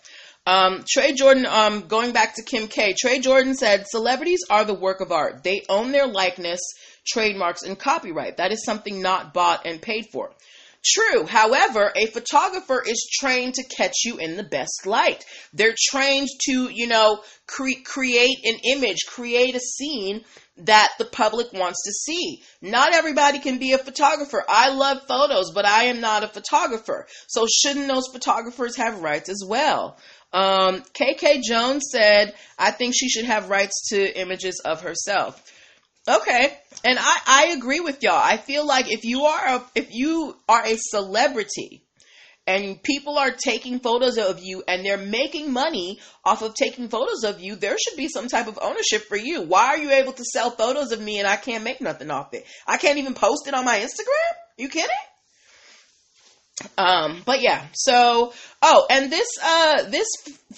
Um, 0.48 0.84
Trey 0.90 1.14
Jordan, 1.14 1.46
um, 1.46 1.82
going 1.88 2.14
back 2.14 2.36
to 2.36 2.44
Kim 2.44 2.68
K, 2.68 2.96
Trey 3.00 3.20
Jordan 3.20 3.54
said, 3.54 3.86
celebrities 3.88 4.44
are 4.50 4.66
the 4.66 4.74
work 4.74 5.00
of 5.00 5.12
art. 5.12 5.44
They 5.44 5.64
own 5.70 5.92
their 5.92 6.08
likeness, 6.08 6.60
trademarks, 7.08 7.62
and 7.62 7.78
copyright. 7.78 8.38
That 8.38 8.52
is 8.52 8.66
something 8.66 9.02
not 9.02 9.34
bought 9.34 9.66
and 9.66 9.82
paid 9.82 10.06
for. 10.12 10.32
True. 10.84 11.28
However, 11.28 11.92
a 11.96 12.08
photographer 12.08 12.82
is 12.84 13.08
trained 13.20 13.54
to 13.54 13.76
catch 13.76 14.04
you 14.04 14.18
in 14.18 14.36
the 14.36 14.44
best 14.44 14.88
light. 14.88 15.24
They're 15.54 15.76
trained 15.92 16.28
to, 16.48 16.70
you 16.74 16.88
know, 16.88 17.22
cre- 17.46 17.84
create 17.86 18.38
an 18.44 18.58
image, 18.66 19.06
create 19.08 19.54
a 19.56 19.60
scene 19.60 20.26
that 20.58 20.90
the 20.98 21.06
public 21.06 21.54
wants 21.54 21.84
to 21.86 21.92
see. 21.92 22.42
Not 22.62 22.94
everybody 22.94 23.40
can 23.40 23.60
be 23.60 23.74
a 23.74 23.78
photographer. 23.78 24.44
I 24.48 24.70
love 24.70 25.08
photos, 25.08 25.52
but 25.54 25.66
I 25.66 25.84
am 25.84 26.02
not 26.02 26.24
a 26.24 26.28
photographer. 26.28 27.08
So 27.28 27.46
shouldn't 27.48 27.88
those 27.88 28.08
photographers 28.12 28.76
have 28.78 29.02
rights 29.02 29.30
as 29.30 29.44
well? 29.48 29.98
Um, 30.34 30.82
KK 30.94 31.42
Jones 31.44 31.90
said, 31.92 32.34
I 32.58 32.72
think 32.72 32.94
she 32.96 33.10
should 33.10 33.26
have 33.26 33.50
rights 33.50 33.90
to 33.90 34.20
images 34.20 34.62
of 34.64 34.82
herself. 34.82 35.42
Okay. 36.08 36.58
And 36.84 36.98
I, 37.00 37.18
I 37.28 37.46
agree 37.58 37.80
with 37.80 38.02
y'all. 38.02 38.22
I 38.22 38.38
feel 38.38 38.66
like 38.66 38.92
if 38.92 39.04
you 39.04 39.26
are 39.26 39.56
a, 39.58 39.64
if 39.76 39.94
you 39.94 40.36
are 40.48 40.66
a 40.66 40.76
celebrity 40.78 41.84
and 42.48 42.82
people 42.82 43.20
are 43.20 43.32
taking 43.32 43.80
photos 43.80 44.18
of 44.18 44.42
you 44.42 44.64
and 44.68 44.84
they're 44.84 44.98
making 44.98 45.54
money 45.54 46.00
off 46.26 46.42
of 46.42 46.56
taking 46.56 46.88
photos 46.90 47.24
of 47.24 47.40
you, 47.40 47.56
there 47.56 47.78
should 47.78 47.98
be 47.98 48.08
some 48.08 48.28
type 48.28 48.48
of 48.48 48.58
ownership 48.62 49.04
for 49.08 49.18
you. 49.18 49.44
Why 49.44 49.68
are 49.68 49.78
you 49.78 49.92
able 49.92 50.14
to 50.14 50.24
sell 50.24 50.50
photos 50.50 50.92
of 50.92 51.00
me 51.00 51.20
and 51.20 51.28
I 51.28 51.36
can't 51.36 51.64
make 51.64 51.82
nothing 51.82 52.10
off 52.10 52.34
it? 52.34 52.46
I 52.66 52.78
can't 52.78 52.98
even 52.98 53.14
post 53.14 53.48
it 53.48 53.54
on 53.54 53.66
my 53.66 53.78
Instagram? 53.78 54.34
You 54.58 54.70
kidding? 54.70 54.90
Um, 56.78 57.22
but 57.26 57.42
yeah, 57.42 57.68
so 57.74 58.34
oh, 58.62 58.86
and 58.90 59.12
this 59.12 59.28
uh 59.44 59.84
this 59.84 60.08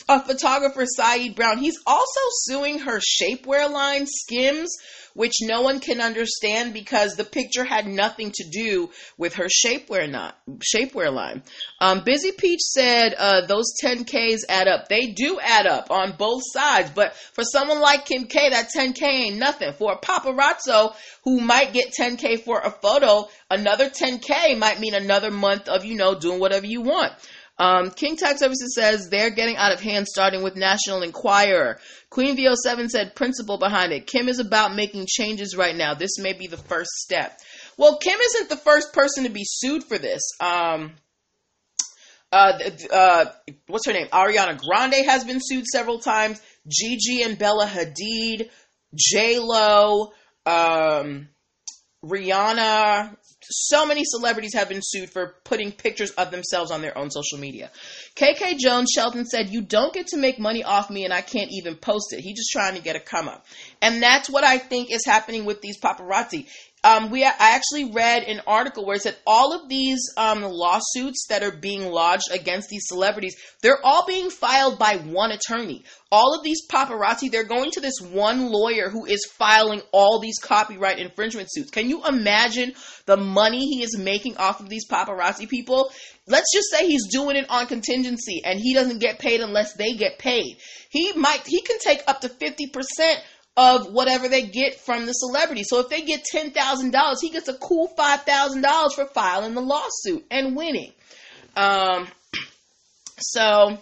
uh, 0.10 0.20
photographer 0.20 0.86
Saeed 0.86 1.36
Brown, 1.36 1.58
he's 1.58 1.80
also 1.86 2.20
suing 2.44 2.80
her 2.80 3.00
shapewear 3.00 3.72
line 3.72 4.06
Skims 4.08 4.70
which 5.13 5.34
no 5.42 5.62
one 5.62 5.80
can 5.80 6.02
understand 6.02 6.74
because 6.74 7.16
the 7.16 7.24
picture 7.24 7.63
had 7.63 7.88
nothing 7.88 8.32
to 8.34 8.50
do 8.52 8.89
with 9.18 9.36
her 9.36 9.48
shapewear 9.48 10.10
not 10.10 10.38
shapewear 10.74 11.13
line. 11.13 11.44
Um, 11.84 12.00
Busy 12.06 12.32
Peach 12.32 12.62
said 12.62 13.13
uh, 13.13 13.46
those 13.46 13.74
10Ks 13.84 14.43
add 14.48 14.69
up. 14.69 14.88
They 14.88 15.08
do 15.08 15.38
add 15.41 15.67
up 15.67 15.91
on 15.91 16.13
both 16.13 16.41
sides, 16.46 16.89
but 16.96 17.13
for 17.34 17.43
someone 17.43 17.82
like 17.82 18.06
Kim 18.06 18.28
K, 18.28 18.52
that 18.52 18.69
10K 18.74 19.04
ain't 19.04 19.38
nothing. 19.38 19.74
For 19.74 19.91
a 19.91 19.98
paparazzo 19.98 20.96
who 21.26 21.41
might 21.41 21.74
get 21.74 21.93
10K 21.93 22.46
for 22.46 22.62
a 22.62 22.72
photo, 22.72 23.28
another 23.52 23.89
10K 23.89 24.58
might 24.58 24.80
mean 24.80 24.93
another 24.93 25.30
month 25.30 25.67
of, 25.67 25.84
you 25.84 25.96
know, 25.96 26.17
doing 26.17 26.39
whatever 26.39 26.65
you 26.65 26.80
want. 26.80 27.12
Um, 27.60 27.91
King 27.91 28.15
Tax 28.15 28.39
Services 28.39 28.74
says 28.74 29.10
they're 29.10 29.30
getting 29.30 29.58
out 29.58 29.74
of 29.74 29.82
hand, 29.82 30.08
starting 30.08 30.41
with 30.41 30.56
National 30.56 31.04
Enquirer. 31.04 31.80
Queen 32.10 32.38
VO7 32.38 32.91
said 32.91 33.13
principle 33.13 33.58
behind 33.58 33.91
it. 33.91 34.08
Kim 34.08 34.30
is 34.30 34.39
about 34.39 34.74
making 34.74 35.06
changes 35.06 35.54
right 35.58 35.76
now. 35.76 35.96
This 35.96 36.17
may 36.17 36.32
be 36.32 36.48
the 36.48 36.56
first 36.56 36.91
step. 36.91 37.38
Well, 37.76 37.98
Kim 37.98 38.17
isn't 38.17 38.48
the 38.48 38.56
first 38.56 38.93
person 38.93 39.26
to 39.26 39.30
be 39.30 39.43
sued 39.43 39.84
for 39.84 39.98
this. 39.98 40.22
Um, 40.39 40.93
uh, 42.34 42.60
uh, 42.91 43.26
what's 43.67 43.86
her 43.86 43.93
name? 43.93 44.08
Ariana 44.08 44.60
Grande 44.60 45.06
has 45.06 45.24
been 45.24 45.39
sued 45.41 45.65
several 45.65 46.00
times. 46.00 46.41
Gigi 46.67 47.22
and 47.22 47.38
Bella 47.38 47.67
Hadid, 47.67 48.50
J 48.96 49.38
Lo, 49.39 50.13
um, 50.46 51.28
Rihanna, 52.04 53.15
so 53.50 53.86
many 53.86 54.04
celebrities 54.06 54.54
have 54.56 54.69
been 54.69 54.82
sued 54.82 55.10
for 55.10 55.36
putting 55.43 55.72
pictures 55.72 56.12
of 56.12 56.32
themselves 56.32 56.72
on 56.72 56.82
their 56.82 56.98
own 56.98 57.12
social 57.12 57.38
media. 57.38 57.69
KK 58.15 58.58
Jones 58.58 58.89
Shelton 58.93 59.26
said, 59.26 59.50
You 59.50 59.62
don't 59.62 59.93
get 59.93 60.08
to 60.08 60.17
make 60.17 60.39
money 60.39 60.63
off 60.63 60.89
me 60.89 61.06
and 61.06 61.13
I 61.13 61.22
can't 61.22 61.52
even 61.52 61.76
post 61.76 62.13
it. 62.13 62.22
He's 62.22 62.38
just 62.38 62.52
trying 62.52 62.76
to 62.76 62.82
get 62.82 62.96
a 62.96 63.00
come 63.00 63.28
up. 63.28 63.46
And 63.82 64.02
that's 64.02 64.30
what 64.30 64.43
I 64.43 64.58
think 64.58 64.91
is 64.91 65.06
happening 65.06 65.46
with 65.46 65.62
these 65.62 65.80
paparazzi 65.80 66.48
um, 66.84 67.12
we 67.12 67.24
I 67.24 67.34
actually 67.39 67.91
read 67.91 68.24
an 68.24 68.41
article 68.46 68.86
where 68.86 68.98
it 68.98 69.02
said 69.02 69.15
all 69.26 69.54
of 69.54 69.69
these 69.69 70.02
um, 70.17 70.43
lawsuits 70.43 71.28
that 71.30 71.41
are 71.41 71.52
being 71.52 71.89
lodged 71.89 72.30
against 72.32 72.67
these 72.69 72.84
celebrities, 72.88 73.36
they're 73.62 73.84
all 73.84 74.06
being 74.06 74.30
filed 74.30 74.78
by 74.78 74.98
one 74.98 75.32
attorney. 75.32 75.86
All 76.12 76.36
of 76.36 76.43
these 76.43 76.67
paparazzi, 76.67 77.32
they're 77.32 77.46
going 77.46 77.72
to 77.72 77.80
this 77.80 78.00
one 78.02 78.52
lawyer 78.52 78.89
who 78.89 79.06
is 79.06 79.26
filing 79.38 79.82
all 79.91 80.19
these 80.19 80.38
copyright 80.39 81.00
infringement 81.00 81.48
suits. 81.52 81.72
Can 81.72 81.89
you 81.89 82.06
imagine 82.06 82.74
the 83.06 83.17
money 83.17 83.65
he 83.65 83.82
is 83.82 83.98
making 83.98 84.38
off 84.38 84.60
of 84.60 84.69
these 84.69 84.88
paparazzi 84.88 85.48
people? 85.48 85.91
Let's 86.28 86.54
just 86.54 86.69
say 86.69 86.86
he's 86.86 87.08
doing 87.08 87.38
it 87.38 87.50
on 87.50 87.65
contingency 87.67 88.41
and 88.43 88.60
he 88.60 88.74
doesn't 88.74 89.00
get 89.00 89.19
paid 89.19 89.41
unless 89.41 89.74
they 89.74 89.93
get 89.93 90.19
paid. 90.19 90.58
He 90.89 91.13
might 91.13 91.48
he 91.48 91.62
can 91.62 91.80
take 91.80 92.02
up 92.08 92.22
to 92.22 92.30
50% 92.30 93.15
of 93.56 93.94
whatever 93.94 94.28
they 94.28 94.44
get 94.44 94.80
from 94.80 95.06
the 95.06 95.13
celebrity. 95.13 95.63
So 95.63 95.80
if 95.80 95.89
they 95.89 96.02
get 96.02 96.26
$10,000, 96.34 97.16
he 97.22 97.30
gets 97.30 97.48
a 97.48 97.54
cool 97.54 97.92
$5,000 97.98 98.94
for 98.94 99.06
filing 99.06 99.54
the 99.54 99.62
lawsuit 99.62 100.26
and 100.32 100.56
winning. 100.56 100.92
Um, 101.56 102.08
so 103.20 103.78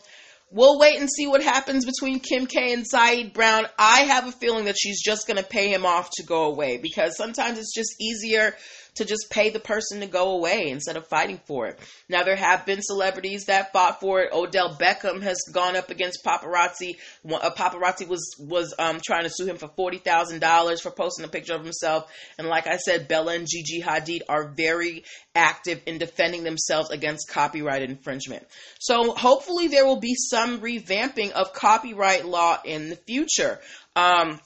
we'll 0.52 0.78
wait 0.78 1.00
and 1.00 1.10
see 1.10 1.26
what 1.26 1.42
happens 1.42 1.86
between 1.86 2.20
Kim 2.20 2.48
K 2.48 2.74
and 2.74 2.86
Saeed 2.86 3.34
Brown. 3.34 3.66
I 3.80 4.02
have 4.02 4.28
a 4.28 4.32
feeling 4.34 4.66
that 4.66 4.76
she's 4.78 5.02
just 5.02 5.26
going 5.26 5.38
to 5.38 5.44
pay 5.44 5.74
him 5.74 5.86
off 5.86 6.10
to 6.18 6.24
go 6.24 6.46
away 6.46 6.78
because 6.78 7.16
sometimes 7.16 7.58
it's 7.58 7.74
just 7.74 7.96
easier 8.02 8.56
to 8.96 9.06
just 9.06 9.30
pay 9.30 9.50
the 9.50 9.60
person 9.60 10.02
to 10.02 10.06
go 10.06 10.32
away 10.32 10.68
instead 10.68 10.98
of 10.98 11.08
fighting 11.08 11.40
for 11.46 11.68
it. 11.68 11.80
Now, 12.10 12.24
there 12.24 12.36
have 12.36 12.66
been 12.66 12.82
celebrities 12.82 13.46
that 13.46 13.72
fought 13.72 14.02
for 14.02 14.22
it. 14.22 14.34
Odell 14.34 14.76
Beckham 14.76 15.22
has 15.22 15.38
gone 15.52 15.78
up 15.78 15.90
against 15.90 16.26
paparazzi. 16.26 16.98
A 17.26 17.52
paparazzi 17.52 18.08
was 18.08 18.36
was 18.38 18.74
um, 18.78 19.00
trying 19.04 19.24
to 19.24 19.30
sue 19.30 19.46
him 19.46 19.58
for 19.58 19.70
forty 19.70 19.98
thousand 19.98 20.40
dollars 20.40 20.82
for 20.82 20.92
posting 20.92 21.24
a 21.24 21.30
picture 21.30 21.54
of 21.54 21.64
himself. 21.64 22.12
And 22.38 22.48
like 22.48 22.68
I 22.68 22.78
said, 22.78 23.08
Bella 23.08 23.36
and 23.36 23.48
Gigi 23.48 23.82
Hadid 23.82 24.22
are 24.28 24.50
very 24.50 25.04
active 25.34 25.82
in 25.86 25.98
defending 25.98 26.44
themselves 26.44 26.90
against 26.90 27.30
copyright 27.30 27.84
infringement. 27.84 28.46
So 28.80 29.14
hopefully, 29.14 29.70
there 29.70 29.86
will 29.86 30.00
be 30.02 30.16
some 30.16 30.60
revamping 30.60 31.32
of 31.32 31.54
copyright 31.54 32.26
law 32.26 32.58
in 32.66 32.90
the 32.90 32.98
future. 32.98 33.60
Um, 33.96 34.40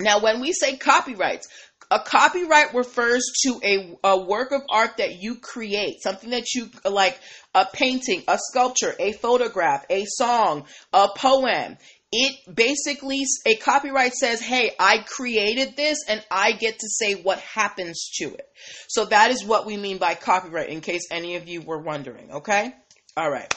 now, 0.00 0.20
when 0.20 0.40
we 0.40 0.52
say 0.52 0.76
copyrights, 0.76 1.48
a 1.92 2.00
copyright 2.00 2.72
refers 2.72 3.22
to 3.42 3.60
a, 3.62 3.98
a 4.02 4.24
work 4.24 4.50
of 4.50 4.62
art 4.70 4.96
that 4.96 5.20
you 5.20 5.36
create, 5.36 6.02
something 6.02 6.30
that 6.30 6.54
you 6.54 6.70
like 6.86 7.20
a 7.54 7.66
painting, 7.70 8.22
a 8.26 8.38
sculpture, 8.38 8.94
a 8.98 9.12
photograph, 9.12 9.84
a 9.90 10.06
song, 10.06 10.64
a 10.94 11.08
poem. 11.14 11.76
It 12.10 12.54
basically, 12.54 13.24
a 13.46 13.56
copyright 13.56 14.14
says, 14.14 14.40
hey, 14.40 14.72
I 14.80 15.04
created 15.06 15.76
this 15.76 15.98
and 16.08 16.24
I 16.30 16.52
get 16.52 16.78
to 16.78 16.88
say 16.88 17.14
what 17.14 17.38
happens 17.40 18.10
to 18.20 18.24
it. 18.24 18.48
So 18.88 19.04
that 19.06 19.30
is 19.30 19.44
what 19.44 19.66
we 19.66 19.76
mean 19.76 19.98
by 19.98 20.14
copyright, 20.14 20.70
in 20.70 20.80
case 20.80 21.08
any 21.10 21.36
of 21.36 21.46
you 21.46 21.60
were 21.60 21.80
wondering, 21.80 22.32
okay? 22.32 22.74
All 23.18 23.30
right. 23.30 23.54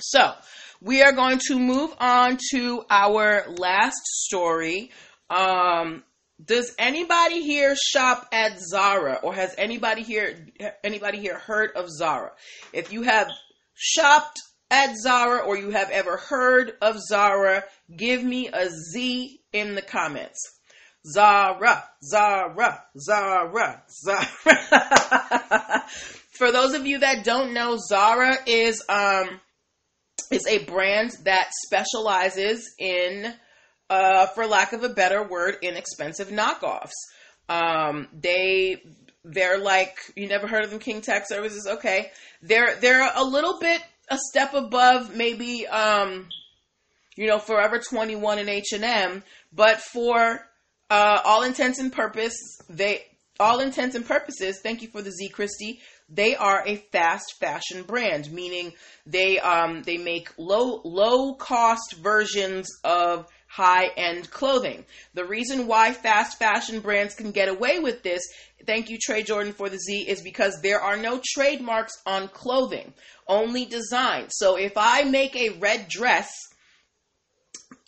So 0.00 0.32
we 0.82 1.02
are 1.02 1.12
going 1.12 1.40
to 1.48 1.58
move 1.58 1.94
on 1.98 2.38
to 2.52 2.84
our 2.90 3.46
last 3.48 4.02
story. 4.04 4.90
Um, 5.30 6.04
does 6.44 6.74
anybody 6.78 7.42
here 7.42 7.74
shop 7.76 8.28
at 8.32 8.60
Zara 8.60 9.18
or 9.22 9.34
has 9.34 9.54
anybody 9.58 10.02
here 10.02 10.46
anybody 10.84 11.18
here 11.18 11.38
heard 11.38 11.72
of 11.74 11.90
Zara? 11.90 12.30
If 12.72 12.92
you 12.92 13.02
have 13.02 13.28
shopped 13.74 14.38
at 14.70 14.96
Zara 14.96 15.40
or 15.40 15.56
you 15.58 15.70
have 15.70 15.90
ever 15.90 16.16
heard 16.16 16.74
of 16.80 17.00
Zara, 17.00 17.64
give 17.94 18.22
me 18.22 18.48
a 18.48 18.68
Z 18.70 19.40
in 19.52 19.74
the 19.74 19.82
comments. 19.82 20.38
Zara, 21.06 21.84
Zara, 22.04 22.84
Zara, 22.98 23.82
Zara. 23.90 25.84
For 25.88 26.52
those 26.52 26.74
of 26.74 26.86
you 26.86 26.98
that 26.98 27.24
don't 27.24 27.52
know, 27.52 27.78
Zara 27.78 28.36
is 28.46 28.84
um 28.88 29.40
is 30.30 30.46
a 30.46 30.64
brand 30.64 31.12
that 31.24 31.50
specializes 31.66 32.74
in 32.78 33.34
uh, 33.90 34.26
for 34.26 34.46
lack 34.46 34.72
of 34.72 34.84
a 34.84 34.88
better 34.88 35.22
word, 35.22 35.58
inexpensive 35.62 36.28
knockoffs. 36.28 36.92
Um, 37.48 38.08
they 38.12 38.82
they're 39.24 39.58
like 39.58 39.98
you 40.16 40.28
never 40.28 40.46
heard 40.46 40.64
of 40.64 40.70
them, 40.70 40.78
King 40.78 41.00
Tax 41.00 41.28
Services. 41.28 41.66
Okay, 41.66 42.10
they're 42.42 42.76
they're 42.76 43.10
a 43.14 43.24
little 43.24 43.58
bit 43.58 43.82
a 44.10 44.18
step 44.30 44.54
above 44.54 45.14
maybe 45.14 45.66
um, 45.66 46.28
you 47.16 47.26
know 47.26 47.38
Forever 47.38 47.78
Twenty 47.78 48.16
One 48.16 48.38
and 48.38 48.48
H 48.48 48.72
and 48.72 48.84
M, 48.84 49.22
but 49.52 49.80
for 49.80 50.46
uh, 50.90 51.20
all 51.24 51.42
intents 51.42 51.78
and 51.78 51.92
purpose, 51.92 52.36
they 52.68 53.04
all 53.40 53.60
intents 53.60 53.94
and 53.94 54.06
purposes. 54.06 54.60
Thank 54.62 54.82
you 54.82 54.88
for 54.88 55.02
the 55.02 55.10
Z 55.10 55.28
Christie. 55.30 55.80
They 56.08 56.36
are 56.36 56.62
a 56.66 56.76
fast 56.90 57.34
fashion 57.38 57.82
brand, 57.82 58.32
meaning 58.32 58.72
they 59.04 59.38
um, 59.38 59.82
they 59.82 59.98
make 59.98 60.30
low 60.38 60.80
low 60.84 61.34
cost 61.34 61.96
versions 62.00 62.68
of 62.82 63.26
high 63.48 63.86
end 63.96 64.30
clothing. 64.30 64.84
The 65.14 65.24
reason 65.24 65.66
why 65.66 65.92
fast 65.92 66.38
fashion 66.38 66.80
brands 66.80 67.14
can 67.14 67.32
get 67.32 67.48
away 67.48 67.80
with 67.80 68.02
this, 68.02 68.22
thank 68.66 68.90
you, 68.90 68.98
Trey 69.00 69.22
Jordan, 69.22 69.52
for 69.52 69.68
the 69.68 69.78
Z, 69.78 70.08
is 70.08 70.22
because 70.22 70.60
there 70.62 70.80
are 70.80 70.96
no 70.96 71.20
trademarks 71.34 71.94
on 72.06 72.28
clothing, 72.28 72.92
only 73.26 73.64
design. 73.64 74.26
So 74.28 74.56
if 74.56 74.72
I 74.76 75.04
make 75.04 75.34
a 75.34 75.58
red 75.58 75.88
dress, 75.88 76.30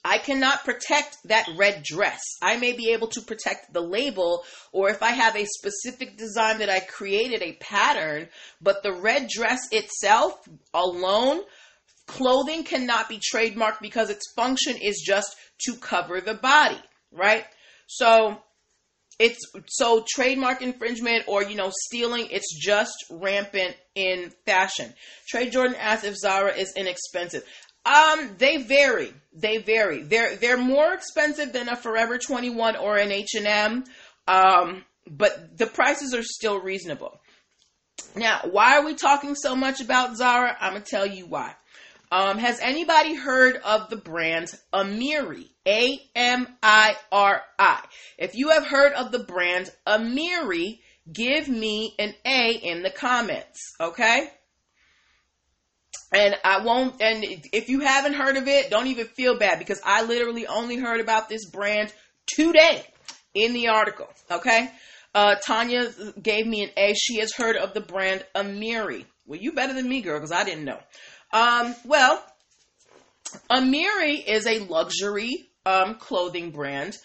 I 0.03 0.17
cannot 0.17 0.65
protect 0.65 1.19
that 1.25 1.47
red 1.57 1.83
dress. 1.83 2.21
I 2.41 2.57
may 2.57 2.73
be 2.73 2.93
able 2.93 3.09
to 3.09 3.21
protect 3.21 3.75
the 3.75 3.83
label, 3.83 4.45
or 4.73 4.89
if 4.89 5.03
I 5.03 5.11
have 5.11 5.37
a 5.37 5.45
specific 5.45 6.17
design 6.17 6.59
that 6.59 6.71
I 6.71 6.81
created, 6.81 7.43
a 7.43 7.53
pattern, 7.61 8.29
but 8.63 8.83
the 8.83 8.95
red 8.95 9.29
dress 9.29 9.61
itself 9.71 10.41
alone, 10.73 11.43
clothing 12.07 12.65
cannot 12.65 13.11
be 13.11 13.21
trademarked 13.21 13.81
because 13.83 14.09
its 14.09 14.33
function 14.35 14.77
is 14.79 15.05
just 15.07 15.37
to 15.67 15.75
cover 15.75 16.21
the 16.21 16.35
body, 16.35 16.81
right? 17.13 17.45
So 17.87 18.39
it's 19.19 19.41
so 19.69 20.05
trademark 20.09 20.63
infringement 20.63 21.25
or 21.27 21.43
you 21.43 21.57
know 21.57 21.71
stealing 21.87 22.29
it's 22.31 22.59
just 22.59 22.95
rampant 23.11 23.77
in 23.95 24.33
fashion 24.47 24.95
trey 25.29 25.51
jordan 25.51 25.77
asks 25.79 26.07
if 26.07 26.17
zara 26.17 26.55
is 26.55 26.73
inexpensive 26.75 27.45
um, 27.85 28.35
they 28.39 28.59
vary. 28.59 29.13
They 29.33 29.59
vary. 29.59 30.03
They're 30.03 30.37
they're 30.37 30.59
more 30.59 30.93
expensive 30.93 31.53
than 31.53 31.69
a 31.69 31.77
Forever 31.77 32.19
21 32.19 32.77
or 32.77 32.97
an 32.97 33.11
H&M. 33.11 33.85
Um, 34.29 34.85
but 35.07 35.57
the 35.57 35.67
prices 35.67 36.15
are 36.15 36.23
still 36.23 36.61
reasonable. 36.61 37.21
Now, 38.15 38.41
why 38.51 38.77
are 38.77 38.85
we 38.85 38.95
talking 38.95 39.35
so 39.35 39.57
much 39.57 39.81
about 39.81 40.17
Zara? 40.17 40.57
I'm 40.61 40.75
gonna 40.75 40.85
tell 40.85 41.07
you 41.07 41.27
why. 41.27 41.55
Um, 42.13 42.39
has 42.39 42.59
anybody 42.61 43.15
heard 43.15 43.57
of 43.57 43.89
the 43.89 43.97
brand 43.97 44.49
Amiri? 44.73 45.49
A 45.67 46.01
M 46.15 46.47
I 46.63 46.97
R 47.13 47.43
I. 47.59 47.85
If 48.19 48.35
you 48.35 48.51
have 48.51 48.67
heard 48.67 48.93
of 48.95 49.13
the 49.13 49.21
brand 49.21 49.71
Amiri, 49.87 50.81
give 51.13 51.49
me 51.49 51.95
an 51.99 52.15
A 52.25 52.53
in 52.53 52.83
the 52.83 52.91
comments, 52.91 53.61
okay? 53.81 54.31
and 56.13 56.35
I 56.45 56.65
won't. 56.65 57.01
And 57.01 57.25
if 57.53 57.69
you 57.69 57.81
haven't 57.81 58.15
heard 58.15 58.37
of 58.37 58.49
it, 58.49 58.71
don't 58.71 58.89
even 58.89 59.07
feel 59.07 59.39
bad 59.39 59.59
because 59.59 59.81
I 59.85 60.03
literally 60.03 60.47
only 60.47 60.77
heard 60.77 61.01
about 61.01 61.29
this 61.29 61.49
brand 61.49 61.93
today 62.27 62.85
in 63.35 63.53
the 63.53 63.69
article. 63.69 64.09
Okay. 64.31 64.71
Uh, 65.15 65.35
Tanya 65.37 65.91
gave 66.21 66.47
me 66.47 66.63
an 66.63 66.71
A. 66.77 66.95
She 66.95 67.19
has 67.19 67.33
heard 67.33 67.57
of 67.57 67.75
the 67.75 67.81
brand 67.81 68.25
Amiri. 68.35 69.05
Well, 69.27 69.41
you 69.41 69.53
better 69.53 69.73
than 69.73 69.89
me, 69.89 70.03
girl, 70.03 70.19
because 70.19 70.33
I 70.33 70.45
didn't 70.45 70.65
know. 70.65 70.79
Um, 71.33 71.75
well, 71.85 72.23
Amiri 73.51 74.25
is 74.27 74.47
a 74.47 74.61
luxury 74.61 75.49
um, 75.65 75.97
clothing 75.97 76.51
brand, 76.51 76.97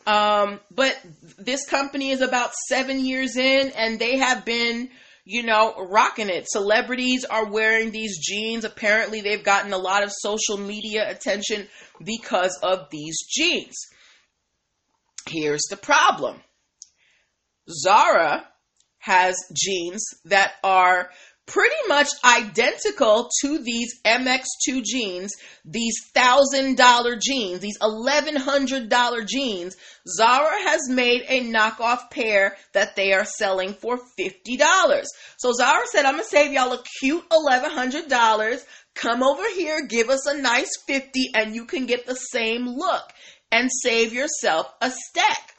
Um, 0.06 0.60
but 0.70 0.98
this 1.38 1.64
company 1.66 2.10
is 2.10 2.20
about 2.20 2.52
seven 2.68 3.04
years 3.04 3.36
in 3.36 3.72
and 3.76 3.98
they 3.98 4.18
have 4.18 4.44
been 4.44 4.90
you 5.24 5.42
know 5.42 5.86
rocking 5.88 6.28
it. 6.28 6.46
Celebrities 6.48 7.24
are 7.24 7.50
wearing 7.50 7.92
these 7.92 8.18
jeans. 8.18 8.64
Apparently 8.64 9.22
they've 9.22 9.44
gotten 9.44 9.72
a 9.72 9.78
lot 9.78 10.02
of 10.02 10.12
social 10.12 10.58
media 10.58 11.08
attention 11.08 11.66
because 12.04 12.58
of 12.62 12.90
these 12.90 13.16
jeans. 13.30 13.74
Here's 15.26 15.62
the 15.70 15.76
problem. 15.76 16.40
Zara 17.70 18.48
has 19.02 19.34
jeans 19.52 20.04
that 20.26 20.52
are 20.62 21.10
pretty 21.44 21.88
much 21.88 22.08
identical 22.24 23.28
to 23.40 23.58
these 23.58 24.00
MX2 24.04 24.84
jeans, 24.84 25.32
these 25.64 25.96
thousand 26.14 26.76
dollar 26.76 27.16
jeans, 27.20 27.58
these 27.58 27.78
eleven 27.82 28.36
hundred 28.36 28.88
dollar 28.88 29.24
jeans. 29.24 29.76
Zara 30.06 30.62
has 30.62 30.88
made 30.88 31.24
a 31.26 31.40
knockoff 31.40 32.10
pair 32.12 32.56
that 32.74 32.94
they 32.94 33.12
are 33.12 33.24
selling 33.24 33.74
for 33.74 33.98
fifty 34.16 34.56
dollars. 34.56 35.08
So 35.36 35.52
Zara 35.52 35.84
said, 35.86 36.04
"I'm 36.04 36.14
gonna 36.14 36.24
save 36.24 36.52
y'all 36.52 36.72
a 36.72 36.82
cute 37.00 37.24
eleven 37.32 37.72
hundred 37.72 38.08
dollars. 38.08 38.64
Come 38.94 39.24
over 39.24 39.44
here, 39.56 39.84
give 39.84 40.10
us 40.10 40.26
a 40.26 40.40
nice 40.40 40.70
fifty, 40.86 41.32
and 41.34 41.56
you 41.56 41.64
can 41.64 41.86
get 41.86 42.06
the 42.06 42.14
same 42.14 42.68
look 42.68 43.12
and 43.50 43.68
save 43.82 44.12
yourself 44.12 44.72
a 44.80 44.92
stack." 44.92 45.56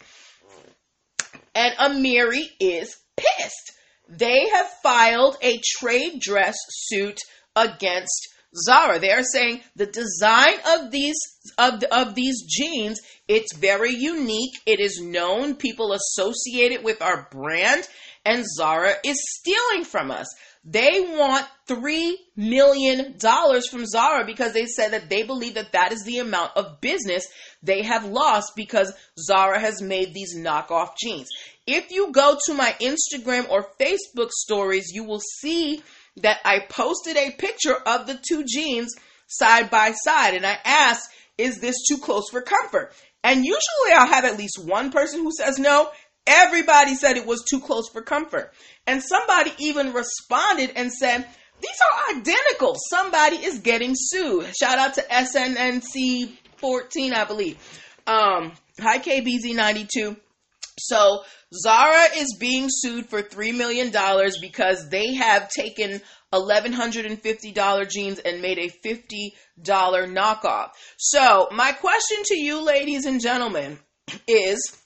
And 1.56 1.76
Amiri 1.78 2.46
is 2.60 2.96
pissed. 3.18 3.72
They 4.10 4.48
have 4.50 4.70
filed 4.82 5.38
a 5.42 5.60
trade 5.78 6.20
dress 6.20 6.56
suit 6.70 7.20
against 7.56 8.30
Zara. 8.56 9.00
They 9.00 9.12
are 9.12 9.24
saying 9.24 9.62
the 9.76 9.88
design 9.88 10.56
of 10.68 10.92
these 10.92 11.18
of 11.58 11.84
of 11.92 12.14
these 12.16 12.44
jeans 12.48 13.00
it's 13.28 13.56
very 13.56 13.94
unique. 13.94 14.54
It 14.66 14.80
is 14.80 15.02
known. 15.02 15.56
People 15.56 15.94
associate 15.94 16.72
it 16.74 16.84
with 16.84 17.02
our 17.02 17.28
brand, 17.32 17.88
and 18.26 18.46
Zara 18.46 18.94
is 19.04 19.18
stealing 19.40 19.86
from 19.86 20.12
us. 20.12 20.28
They 20.66 21.02
want 21.02 21.46
$3 21.68 22.14
million 22.38 23.20
from 23.20 23.86
Zara 23.86 24.26
because 24.26 24.54
they 24.54 24.66
said 24.66 24.92
that 24.92 25.10
they 25.10 25.24
believe 25.24 25.56
that 25.56 25.74
that 25.74 25.92
is 25.92 26.04
the 26.04 26.20
amount 26.20 26.52
of 26.56 26.80
business 26.80 27.26
they 27.62 27.82
have 27.82 28.06
lost 28.06 28.54
because 28.56 28.94
Zara 29.20 29.60
has 29.60 29.82
made 29.82 30.14
these 30.14 30.38
knockoff 30.38 30.92
jeans. 30.98 31.28
If 31.66 31.92
you 31.92 32.12
go 32.12 32.38
to 32.48 32.54
my 32.54 32.76
Instagram 32.82 33.50
or 33.50 33.68
Facebook 33.80 34.32
stories, 34.32 34.92
you 34.94 35.04
will 35.06 35.22
see 35.40 35.82
that 36.18 36.40
I 36.44 36.60
posted 36.70 37.16
a 37.16 37.32
picture 37.32 37.76
of 37.76 38.06
the 38.06 38.20
two 38.28 38.44
jeans 38.46 38.94
side 39.28 39.70
by 39.70 39.94
side 40.04 40.34
and 40.36 40.46
I 40.46 40.58
asked, 40.66 41.10
is 41.38 41.60
this 41.60 41.76
too 41.88 41.98
close 41.98 42.30
for 42.30 42.42
comfort? 42.42 42.94
And 43.24 43.46
usually 43.46 43.94
I'll 43.94 44.08
have 44.08 44.26
at 44.26 44.38
least 44.38 44.64
one 44.64 44.92
person 44.92 45.22
who 45.22 45.32
says 45.32 45.58
no. 45.58 45.90
Everybody 46.28 46.96
said 46.96 47.18
it 47.18 47.26
was 47.26 47.44
too 47.50 47.60
close 47.60 47.90
for 47.90 48.02
comfort. 48.02 48.54
And 48.86 49.02
somebody 49.02 49.52
even 49.60 49.94
responded 49.94 50.72
and 50.76 50.92
said, 50.92 51.26
these 51.62 51.80
are 51.82 52.18
identical. 52.18 52.76
Somebody 52.90 53.38
is 53.38 53.60
getting 53.60 53.94
sued. 53.96 54.54
Shout 54.56 54.78
out 54.78 54.96
to 54.96 55.02
SNNC 55.02 56.34
14, 56.58 57.14
I 57.14 57.24
believe. 57.24 57.58
Um, 58.06 58.52
hi 58.80 59.00
KBZ92. 59.00 60.18
So 60.80 61.24
Zara 61.54 62.08
is 62.16 62.36
being 62.40 62.68
sued 62.70 63.08
for 63.08 63.22
$3 63.22 63.56
million 63.56 63.92
because 64.42 64.90
they 64.90 65.14
have 65.14 65.50
taken 65.50 66.02
$1,150 66.34 67.90
jeans 67.90 68.20
and 68.20 68.42
made 68.42 68.58
a 68.58 68.70
$50 68.70 69.32
knockoff. 69.66 70.70
So, 70.98 71.48
my 71.52 71.74
question 71.74 72.18
to 72.26 72.36
you, 72.36 72.66
ladies 72.66 73.06
and 73.06 73.22
gentlemen, 73.22 73.78
is 74.28 74.78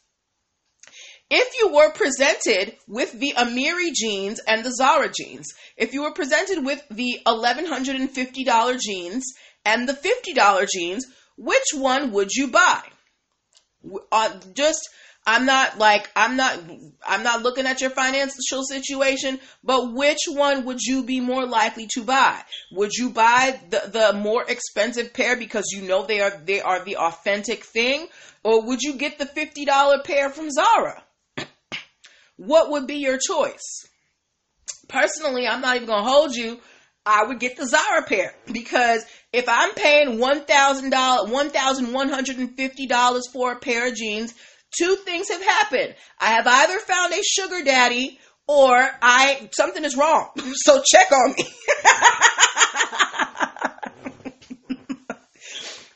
if 1.29 1.57
you 1.59 1.73
were 1.73 1.91
presented 1.91 2.75
with 2.87 3.11
the 3.13 3.33
Amiri 3.37 3.93
jeans 3.93 4.39
and 4.47 4.63
the 4.63 4.71
Zara 4.71 5.09
jeans, 5.09 5.47
if 5.75 5.93
you 5.93 6.03
were 6.03 6.13
presented 6.13 6.65
with 6.65 6.83
the 6.89 7.19
$1,150 7.25 8.79
jeans 8.79 9.23
and 9.65 9.87
the 9.87 9.93
$50 9.93 10.67
jeans, 10.73 11.05
which 11.37 11.65
one 11.73 12.11
would 12.11 12.31
you 12.31 12.47
buy? 12.47 12.81
Uh, 14.11 14.39
just 14.53 14.89
I'm 15.29 15.45
not 15.45 15.77
like 15.77 16.09
I'm 16.15 16.37
not 16.37 16.57
I'm 17.05 17.21
not 17.21 17.43
looking 17.43 17.65
at 17.65 17.81
your 17.81 17.89
financial 17.89 18.63
situation, 18.63 19.41
but 19.61 19.93
which 19.93 20.21
one 20.29 20.63
would 20.63 20.79
you 20.79 21.03
be 21.03 21.19
more 21.19 21.45
likely 21.45 21.85
to 21.95 22.03
buy? 22.03 22.41
Would 22.71 22.93
you 22.93 23.09
buy 23.09 23.59
the, 23.69 23.89
the 23.91 24.17
more 24.17 24.45
expensive 24.47 25.13
pair 25.13 25.35
because 25.35 25.65
you 25.73 25.81
know 25.81 26.05
they 26.05 26.21
are 26.21 26.41
they 26.45 26.61
are 26.61 26.83
the 26.85 26.95
authentic 26.95 27.65
thing, 27.65 28.07
or 28.41 28.65
would 28.65 28.81
you 28.81 28.93
get 28.93 29.19
the 29.19 29.25
fifty 29.25 29.65
dollar 29.65 30.01
pair 30.01 30.29
from 30.29 30.49
Zara? 30.49 31.03
what 32.37 32.71
would 32.71 32.87
be 32.87 32.95
your 32.95 33.19
choice? 33.19 33.85
Personally, 34.87 35.45
I'm 35.45 35.59
not 35.59 35.75
even 35.75 35.89
gonna 35.89 36.09
hold 36.09 36.35
you. 36.35 36.57
I 37.05 37.25
would 37.25 37.39
get 37.41 37.57
the 37.57 37.65
Zara 37.65 38.03
pair 38.03 38.33
because 38.51 39.05
if 39.33 39.49
I'm 39.49 39.73
paying 39.73 40.19
one 40.19 40.45
thousand 40.45 40.91
dollars, 40.91 41.29
one 41.29 41.49
thousand 41.49 41.91
one 41.91 42.07
hundred 42.07 42.37
and 42.37 42.55
fifty 42.55 42.87
dollars 42.87 43.23
for 43.33 43.51
a 43.51 43.59
pair 43.59 43.89
of 43.89 43.95
jeans, 43.95 44.33
two 44.75 44.95
things 44.97 45.29
have 45.29 45.43
happened. 45.43 45.95
I 46.19 46.31
have 46.31 46.47
either 46.47 46.79
found 46.79 47.13
a 47.13 47.21
sugar 47.23 47.63
daddy 47.63 48.19
or 48.47 48.89
I 49.01 49.49
something 49.51 49.83
is 49.83 49.95
wrong. 49.95 50.29
So 50.55 50.81
check 50.85 51.11
on 51.11 51.35
me. 51.37 51.45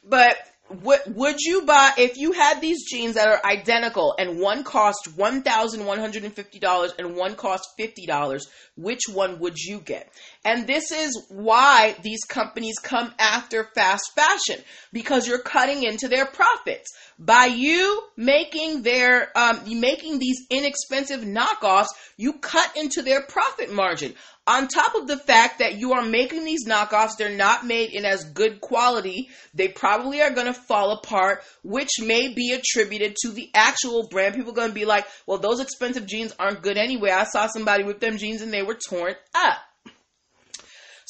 but 0.04 0.38
would 0.84 1.00
would 1.08 1.40
you 1.40 1.64
buy 1.64 1.92
if 1.98 2.18
you 2.18 2.32
had 2.32 2.62
these 2.62 2.90
jeans 2.90 3.16
that 3.16 3.28
are 3.28 3.42
identical 3.46 4.16
and 4.18 4.40
one 4.40 4.64
cost 4.64 5.10
one 5.16 5.42
thousand 5.42 5.86
one 5.86 6.00
hundred 6.00 6.24
and 6.24 6.34
fifty 6.34 6.60
dollars 6.60 6.94
and 6.98 7.16
one 7.16 7.36
cost 7.36 7.68
fifty 7.78 8.06
dollars? 8.06 8.48
Which 8.78 9.02
one 9.12 9.40
would 9.40 9.58
you 9.58 9.80
get? 9.80 10.12
And 10.46 10.66
this 10.66 10.92
is 10.92 11.26
why 11.30 11.96
these 12.02 12.24
companies 12.24 12.76
come 12.82 13.14
after 13.20 13.70
fast 13.76 14.04
fashion 14.16 14.64
because 14.94 15.28
you're 15.28 15.42
cutting 15.42 15.84
into 15.84 16.08
their 16.08 16.26
profits 16.26 16.90
by 17.20 17.46
you 17.46 18.04
making 18.18 18.82
their 18.82 19.38
um, 19.38 19.60
making 19.80 20.20
these 20.20 20.40
inexpensive 20.50 21.22
knockoffs. 21.22 21.90
You 22.18 22.34
cut 22.34 22.76
into 22.78 23.02
their 23.02 23.24
profit 23.24 23.72
margin 23.72 24.14
on 24.52 24.68
top 24.68 24.96
of 24.96 25.08
the 25.08 25.18
fact 25.18 25.60
that 25.60 25.78
you 25.78 25.94
are 25.94 26.04
making 26.04 26.44
these 26.44 26.68
knockoffs, 26.68 27.16
they're 27.18 27.36
not 27.36 27.66
made 27.66 27.92
in 27.92 28.04
as 28.04 28.26
good 28.26 28.60
quality. 28.60 29.30
They 29.54 29.70
probably 29.70 30.22
are 30.22 30.32
going 30.32 30.48
to 30.48 30.54
fall 30.54 30.92
apart, 30.92 31.44
which 31.64 32.02
may 32.02 32.34
be 32.34 32.52
attributed 32.52 33.16
to 33.22 33.32
the 33.32 33.50
actual 33.54 34.10
brand. 34.10 34.36
People 34.36 34.52
are 34.52 34.56
going 34.56 34.68
to 34.68 34.76
be 34.76 34.84
like, 34.84 35.06
well, 35.26 35.38
those 35.38 35.62
expensive 35.62 36.06
jeans 36.06 36.36
aren't 36.38 36.62
good 36.62 36.78
anyway. 36.78 37.12
I 37.12 37.24
saw 37.24 37.48
somebody 37.48 37.86
with 37.86 38.02
them 38.02 38.18
jeans 38.18 38.42
and 38.42 38.52
they 38.52 38.62
were 38.62 38.76
torn 38.76 39.16
up. 39.34 39.58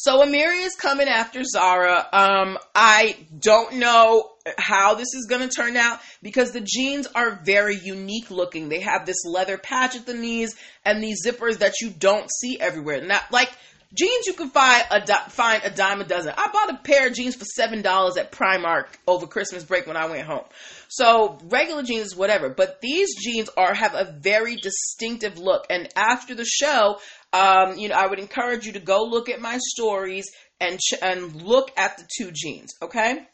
So 0.01 0.23
Amiri 0.25 0.65
is 0.65 0.75
coming 0.75 1.07
after 1.07 1.43
Zara. 1.43 2.07
Um, 2.11 2.57
I 2.73 3.17
don't 3.37 3.75
know 3.75 4.31
how 4.57 4.95
this 4.95 5.13
is 5.13 5.27
going 5.29 5.47
to 5.47 5.55
turn 5.55 5.77
out 5.77 5.99
because 6.23 6.53
the 6.53 6.59
jeans 6.59 7.05
are 7.13 7.39
very 7.45 7.75
unique 7.75 8.31
looking. 8.31 8.67
They 8.67 8.79
have 8.79 9.05
this 9.05 9.23
leather 9.25 9.59
patch 9.59 9.95
at 9.95 10.07
the 10.07 10.15
knees 10.15 10.55
and 10.83 11.03
these 11.03 11.23
zippers 11.23 11.59
that 11.59 11.81
you 11.81 11.91
don't 11.91 12.27
see 12.31 12.59
everywhere. 12.59 13.05
Not 13.05 13.31
like 13.31 13.51
jeans 13.93 14.25
you 14.25 14.33
can 14.33 14.49
find 14.49 14.83
a 14.89 15.29
find 15.29 15.63
a 15.63 15.69
dime 15.69 16.01
a 16.01 16.05
dozen. 16.05 16.33
I 16.35 16.49
bought 16.51 16.73
a 16.73 16.77
pair 16.77 17.07
of 17.07 17.13
jeans 17.13 17.35
for 17.35 17.45
seven 17.45 17.83
dollars 17.83 18.17
at 18.17 18.31
Primark 18.31 18.87
over 19.05 19.27
Christmas 19.27 19.63
break 19.63 19.85
when 19.85 19.97
I 19.97 20.07
went 20.07 20.25
home. 20.25 20.45
So 20.87 21.37
regular 21.43 21.83
jeans, 21.83 22.15
whatever, 22.15 22.49
but 22.49 22.81
these 22.81 23.09
jeans 23.23 23.49
are 23.55 23.75
have 23.75 23.93
a 23.93 24.15
very 24.19 24.55
distinctive 24.55 25.37
look. 25.37 25.67
And 25.69 25.89
after 25.95 26.33
the 26.33 26.45
show, 26.45 26.99
um, 27.33 27.77
you 27.77 27.89
know, 27.89 27.95
I 27.95 28.07
would 28.07 28.19
encourage 28.19 28.65
you 28.65 28.73
to 28.73 28.79
go 28.79 29.03
look 29.03 29.29
at 29.29 29.41
my 29.41 29.57
stories 29.59 30.29
and 30.59 30.79
ch- 30.79 31.01
and 31.01 31.41
look 31.41 31.71
at 31.77 31.97
the 31.97 32.07
two 32.17 32.31
jeans. 32.33 32.73
Okay. 32.81 33.25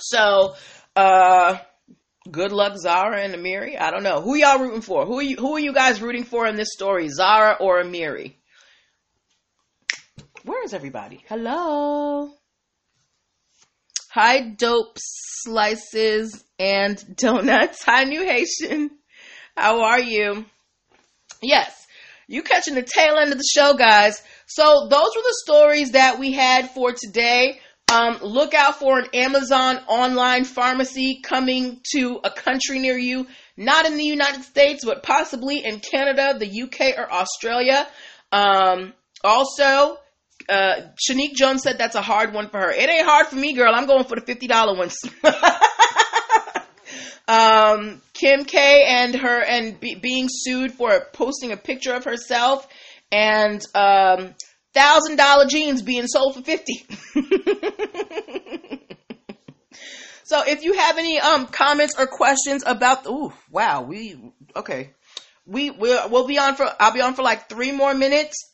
So, 0.00 0.54
uh, 0.96 1.58
good 2.30 2.52
luck, 2.52 2.76
Zara 2.76 3.22
and 3.22 3.34
Amiri. 3.34 3.80
I 3.80 3.90
don't 3.90 4.02
know 4.02 4.20
who 4.20 4.36
y'all 4.36 4.58
rooting 4.58 4.82
for. 4.82 5.06
Who 5.06 5.18
are 5.18 5.22
you? 5.22 5.36
Who 5.36 5.56
are 5.56 5.60
you 5.60 5.72
guys 5.72 6.02
rooting 6.02 6.24
for 6.24 6.46
in 6.46 6.56
this 6.56 6.72
story, 6.72 7.08
Zara 7.08 7.56
or 7.60 7.82
Amiri? 7.82 8.34
Where 10.44 10.62
is 10.64 10.74
everybody? 10.74 11.24
Hello. 11.28 12.30
Hi, 14.10 14.40
dope 14.40 14.96
slices 14.96 16.44
and 16.58 17.02
donuts. 17.16 17.82
Hi, 17.84 18.04
New 18.04 18.24
Haitian. 18.24 18.90
How 19.56 19.82
are 19.82 20.00
you? 20.00 20.44
Yes, 21.42 21.83
you 22.26 22.42
catching 22.42 22.74
the 22.74 22.82
tail 22.82 23.16
end 23.16 23.32
of 23.32 23.38
the 23.38 23.48
show, 23.52 23.74
guys. 23.74 24.22
So 24.46 24.86
those 24.88 25.10
were 25.16 25.22
the 25.22 25.42
stories 25.44 25.92
that 25.92 26.18
we 26.18 26.32
had 26.32 26.70
for 26.70 26.92
today. 26.92 27.60
Um, 27.92 28.18
look 28.22 28.54
out 28.54 28.78
for 28.78 28.98
an 28.98 29.08
Amazon 29.12 29.76
online 29.88 30.44
pharmacy 30.44 31.20
coming 31.22 31.80
to 31.92 32.18
a 32.24 32.30
country 32.30 32.78
near 32.78 32.96
you, 32.96 33.26
not 33.56 33.86
in 33.86 33.96
the 33.96 34.04
United 34.04 34.42
States, 34.42 34.84
but 34.84 35.02
possibly 35.02 35.64
in 35.64 35.80
Canada, 35.80 36.34
the 36.38 36.62
UK, 36.62 36.98
or 36.98 37.12
Australia. 37.12 37.86
Um, 38.32 38.94
also, 39.22 39.98
uh, 40.48 40.74
Shanique 41.08 41.34
Jones 41.34 41.62
said 41.62 41.78
that's 41.78 41.94
a 41.94 42.02
hard 42.02 42.32
one 42.32 42.48
for 42.48 42.58
her. 42.58 42.70
It 42.70 42.88
ain't 42.88 43.06
hard 43.06 43.26
for 43.26 43.36
me, 43.36 43.52
girl. 43.52 43.74
I'm 43.74 43.86
going 43.86 44.04
for 44.04 44.16
the 44.16 44.22
$50 44.22 44.78
ones. 44.78 44.96
Um, 47.26 48.02
Kim 48.12 48.44
K 48.44 48.84
and 48.86 49.14
her 49.14 49.40
and 49.42 49.80
be, 49.80 49.94
being 49.94 50.28
sued 50.30 50.72
for 50.72 51.06
posting 51.12 51.52
a 51.52 51.56
picture 51.56 51.94
of 51.94 52.04
herself 52.04 52.68
and 53.10 53.64
um, 53.74 54.34
thousand 54.74 55.16
dollar 55.16 55.46
jeans 55.46 55.80
being 55.82 56.06
sold 56.06 56.34
for 56.34 56.42
fifty. 56.42 56.84
so 60.24 60.42
if 60.46 60.64
you 60.64 60.74
have 60.74 60.98
any 60.98 61.18
um 61.18 61.46
comments 61.46 61.94
or 61.98 62.06
questions 62.06 62.62
about, 62.66 63.04
oh 63.06 63.32
wow, 63.50 63.82
we 63.82 64.16
okay, 64.54 64.90
we 65.46 65.70
we'll, 65.70 66.10
we'll 66.10 66.26
be 66.26 66.38
on 66.38 66.56
for 66.56 66.70
I'll 66.78 66.92
be 66.92 67.00
on 67.00 67.14
for 67.14 67.22
like 67.22 67.48
three 67.48 67.72
more 67.72 67.94
minutes 67.94 68.53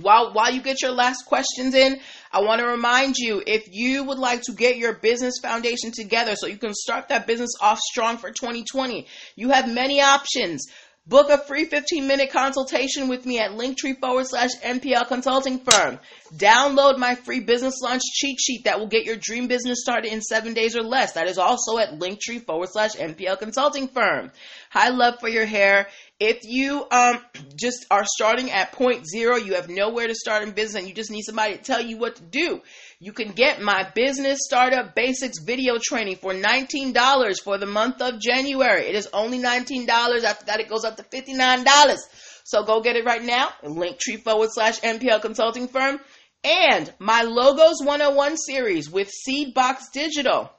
while 0.00 0.32
while 0.32 0.52
you 0.52 0.60
get 0.60 0.82
your 0.82 0.90
last 0.90 1.24
questions 1.26 1.74
in 1.74 2.00
I 2.32 2.40
want 2.40 2.60
to 2.60 2.66
remind 2.66 3.16
you 3.16 3.42
if 3.46 3.68
you 3.70 4.02
would 4.02 4.18
like 4.18 4.42
to 4.42 4.52
get 4.52 4.76
your 4.76 4.94
business 4.94 5.34
foundation 5.40 5.92
together 5.92 6.34
so 6.34 6.48
you 6.48 6.56
can 6.56 6.74
start 6.74 7.10
that 7.10 7.28
business 7.28 7.52
off 7.60 7.78
strong 7.78 8.16
for 8.16 8.32
2020, 8.32 9.06
you 9.36 9.50
have 9.50 9.72
many 9.72 10.02
options. 10.02 10.66
Book 11.06 11.28
a 11.28 11.36
free 11.36 11.66
15 11.66 12.06
minute 12.08 12.30
consultation 12.32 13.08
with 13.08 13.26
me 13.26 13.38
at 13.38 13.50
linktree 13.50 14.00
forward 14.00 14.26
slash 14.26 14.48
NPL 14.64 15.06
consulting 15.06 15.58
firm. 15.58 16.00
Download 16.34 16.98
my 16.98 17.14
free 17.14 17.40
business 17.40 17.74
launch 17.82 18.00
cheat 18.02 18.40
sheet 18.40 18.64
that 18.64 18.80
will 18.80 18.86
get 18.86 19.04
your 19.04 19.16
dream 19.16 19.46
business 19.46 19.82
started 19.82 20.10
in 20.10 20.22
seven 20.22 20.54
days 20.54 20.74
or 20.74 20.82
less. 20.82 21.12
That 21.12 21.28
is 21.28 21.36
also 21.36 21.76
at 21.76 21.98
linktree 21.98 22.44
forward 22.46 22.70
slash 22.72 22.96
NPL 22.96 23.38
consulting 23.38 23.88
firm. 23.88 24.32
High 24.74 24.88
love 24.88 25.20
for 25.20 25.28
your 25.28 25.46
hair. 25.46 25.86
If 26.18 26.40
you 26.42 26.84
um 26.90 27.20
just 27.54 27.86
are 27.92 28.04
starting 28.04 28.50
at 28.50 28.72
point 28.72 29.06
zero, 29.08 29.36
you 29.36 29.54
have 29.54 29.68
nowhere 29.68 30.08
to 30.08 30.16
start 30.16 30.42
in 30.42 30.50
business 30.50 30.80
and 30.80 30.88
you 30.88 30.92
just 30.92 31.12
need 31.12 31.22
somebody 31.22 31.56
to 31.56 31.62
tell 31.62 31.80
you 31.80 31.96
what 31.96 32.16
to 32.16 32.22
do. 32.24 32.60
You 32.98 33.12
can 33.12 33.28
get 33.28 33.62
my 33.62 33.88
business 33.94 34.40
startup 34.42 34.96
basics 34.96 35.38
video 35.38 35.78
training 35.80 36.16
for 36.16 36.34
$19 36.34 37.40
for 37.44 37.56
the 37.56 37.66
month 37.66 38.02
of 38.02 38.18
January. 38.18 38.86
It 38.86 38.96
is 38.96 39.08
only 39.12 39.38
$19. 39.38 39.88
After 40.24 40.46
that, 40.46 40.58
it 40.58 40.68
goes 40.68 40.84
up 40.84 40.96
to 40.96 41.04
$59. 41.04 41.96
So 42.42 42.64
go 42.64 42.80
get 42.80 42.96
it 42.96 43.04
right 43.04 43.22
now. 43.22 43.50
Link 43.62 44.00
tree 44.00 44.16
forward 44.16 44.48
slash 44.52 44.80
NPL 44.80 45.22
consulting 45.22 45.68
firm. 45.68 46.00
And 46.42 46.92
my 46.98 47.22
Logos 47.22 47.76
101 47.80 48.36
series 48.38 48.90
with 48.90 49.08
Seedbox 49.28 49.92
Digital. 49.92 50.50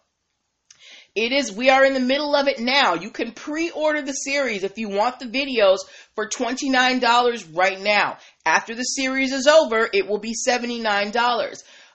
It 1.15 1.31
is, 1.31 1.49
we 1.49 1.69
are 1.69 1.85
in 1.85 1.93
the 1.93 2.01
middle 2.01 2.35
of 2.35 2.49
it 2.49 2.59
now. 2.59 2.95
You 2.95 3.09
can 3.09 3.31
pre 3.31 3.71
order 3.71 4.01
the 4.01 4.11
series 4.11 4.63
if 4.63 4.77
you 4.77 4.89
want 4.89 5.19
the 5.19 5.25
videos 5.25 5.77
for 6.13 6.27
$29 6.27 7.47
right 7.55 7.79
now. 7.79 8.17
After 8.45 8.75
the 8.75 8.83
series 8.83 9.31
is 9.31 9.47
over, 9.47 9.89
it 9.93 10.07
will 10.07 10.19
be 10.19 10.33
$79. 10.47 11.13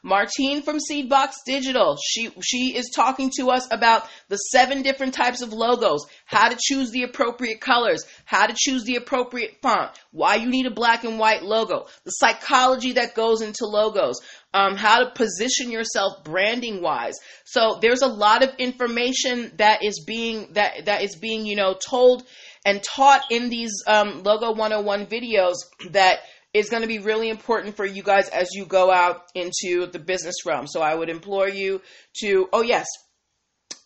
Martine 0.03 0.63
from 0.63 0.79
Seedbox 0.79 1.33
Digital. 1.45 1.99
She 2.03 2.31
she 2.43 2.75
is 2.75 2.91
talking 2.95 3.31
to 3.37 3.51
us 3.51 3.69
about 3.71 4.09
the 4.29 4.37
seven 4.37 4.81
different 4.81 5.13
types 5.13 5.43
of 5.43 5.53
logos, 5.53 6.07
how 6.25 6.49
to 6.49 6.57
choose 6.59 6.91
the 6.91 7.03
appropriate 7.03 7.61
colors, 7.61 8.05
how 8.25 8.47
to 8.47 8.55
choose 8.57 8.85
the 8.85 8.97
appropriate 8.97 9.59
font, 9.61 9.91
why 10.11 10.37
you 10.37 10.49
need 10.49 10.65
a 10.65 10.71
black 10.71 11.05
and 11.05 11.19
white 11.19 11.43
logo, 11.43 11.87
the 12.05 12.13
psychology 12.13 12.93
that 12.93 13.15
goes 13.15 13.43
into 13.43 13.67
logos, 13.67 14.21
um, 14.53 14.77
how 14.77 15.05
to 15.05 15.11
position 15.11 15.71
yourself 15.71 16.25
branding 16.25 16.83
wise. 16.83 17.15
So 17.45 17.79
there's 17.81 18.03
a 18.03 18.09
lot 18.09 18.43
of 18.43 18.55
information 18.59 19.53
that 19.57 19.85
is 19.85 20.03
being 20.07 20.53
that 20.55 20.87
that 20.87 21.03
is 21.03 21.17
being 21.17 21.47
you 21.47 21.57
know 21.57 21.75
told 21.75 22.25
and 22.65 22.83
taught 22.83 23.23
in 23.31 23.49
these 23.49 23.73
um, 23.87 24.23
logo 24.23 24.53
101 24.53 25.07
videos 25.07 25.55
that 25.91 26.21
is 26.53 26.69
going 26.69 26.83
to 26.83 26.89
be 26.89 26.99
really 26.99 27.29
important 27.29 27.77
for 27.77 27.87
you 27.87 28.03
guys 28.03 28.29
as 28.29 28.49
you 28.53 28.67
go 28.67 28.91
out 28.91 29.23
into 29.35 29.87
the 29.87 29.99
business 29.99 30.45
realm. 30.45 30.67
So 30.67 30.83
I 30.83 30.95
would 30.95 31.09
implore 31.09 31.49
you 31.49 31.81
to, 32.21 32.49
oh 32.53 32.63
yes, 32.63 32.87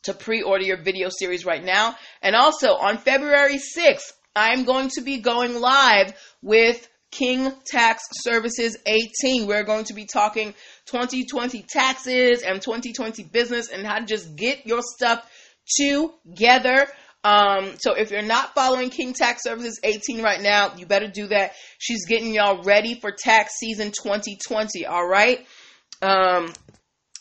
to 0.05 0.14
pre-order 0.14 0.64
your 0.64 0.83
video 0.83 1.09
series 1.11 1.44
right 1.44 1.62
now. 1.62 1.94
And 2.22 2.35
also 2.35 2.74
on 2.74 2.98
February 2.98 3.59
6th, 3.59 4.12
I'm 4.35 4.64
going 4.64 4.88
to 4.94 5.03
be 5.03 5.18
going 5.18 5.61
live 5.61 6.14
with 6.42 6.88
King 7.18 7.53
Tax 7.64 8.03
Services 8.22 8.77
18. 8.87 9.46
We're 9.46 9.62
going 9.62 9.85
to 9.85 9.94
be 9.94 10.07
talking 10.07 10.55
2020 10.87 11.64
taxes 11.68 12.42
and 12.42 12.61
2020 12.61 13.22
business 13.24 13.68
and 13.70 13.87
how 13.87 13.98
to 13.98 14.05
just 14.05 14.35
get 14.37 14.66
your 14.66 14.81
stuff 14.83 15.29
together. 15.79 16.88
Um, 17.23 17.75
so 17.79 17.94
if 17.94 18.10
you're 18.10 18.23
not 18.23 18.54
following 18.54 18.90
King 18.90 19.15
Tax 19.15 19.42
Services 19.44 19.81
18 19.83 20.23
right 20.23 20.42
now, 20.42 20.75
you 20.77 20.87
better 20.87 21.08
do 21.08 21.29
that. 21.29 21.52
She's 21.79 22.06
getting 22.06 22.35
y'all 22.35 22.62
ready 22.62 23.00
for 23.00 23.12
tax 23.12 23.54
season 23.58 23.92
2020. 23.92 24.85
All 24.85 25.06
right. 25.06 25.46
Um, 26.02 26.52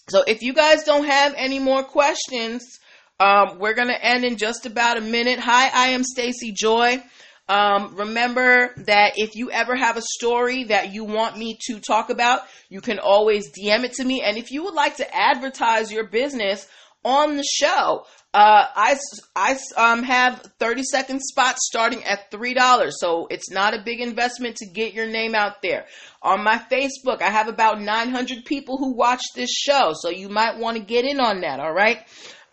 so 0.10 0.24
if 0.28 0.41
you 0.41 0.54
guys 0.54 0.84
don't 0.84 1.06
have 1.06 1.34
any 1.38 1.60
more 1.60 1.84
questions, 1.84 2.80
um, 3.20 3.60
we're 3.60 3.76
gonna 3.76 3.94
end 3.94 4.26
in 4.26 4.36
just 4.38 4.66
about 4.66 4.98
a 4.98 5.02
minute. 5.02 5.39
Hi, 5.39 5.70
I 5.74 5.88
am 5.89 6.04
Stacy 6.04 6.52
Joy. 6.52 7.02
Um, 7.50 7.96
remember 7.96 8.74
that 8.86 9.14
if 9.18 9.36
you 9.36 9.52
ever 9.52 9.76
have 9.76 9.98
a 9.98 10.02
story 10.02 10.66
that 10.66 10.94
you 10.94 11.04
want 11.04 11.38
me 11.38 11.58
to 11.68 11.80
talk 11.80 12.10
about, 12.10 12.41
you 12.70 12.80
can 12.80 13.00
always 13.00 13.52
DM 13.52 13.84
it 13.84 13.94
to 13.94 14.06
me. 14.06 14.22
And 14.22 14.38
if 14.38 14.52
you 14.52 14.64
would 14.64 14.74
like 14.74 14.98
to 14.98 15.16
advertise 15.16 15.91
your 15.91 16.08
business 16.08 16.68
on 17.04 17.36
the 17.36 17.44
show, 17.44 18.06
uh, 18.34 18.66
I, 18.76 18.98
I 19.36 19.58
um, 19.78 20.02
have 20.04 20.41
30 20.60 20.84
second 20.84 21.22
spots 21.22 21.68
starting 21.70 22.04
at 22.04 22.32
$3. 22.32 22.91
So 22.94 23.28
it's 23.30 23.52
not 23.52 23.76
a 23.76 23.84
big 23.84 24.00
investment 24.00 24.56
to 24.58 24.66
get 24.66 24.94
your 24.94 25.06
name 25.06 25.36
out 25.36 25.62
there. 25.62 25.86
On 26.24 26.44
my 26.44 26.58
Facebook, 26.58 27.22
I 27.22 27.30
have 27.30 27.48
about 27.48 27.80
900 27.80 28.46
people 28.46 28.78
who 28.78 28.96
watch 28.96 29.22
this 29.36 29.52
show. 29.52 29.91
So 29.94 30.10
you 30.10 30.30
might 30.30 30.58
want 30.58 30.78
to 30.78 30.84
get 30.84 31.06
in 31.06 31.20
on 31.20 31.41
that. 31.41 31.60
All 31.60 31.74
right. 31.74 32.00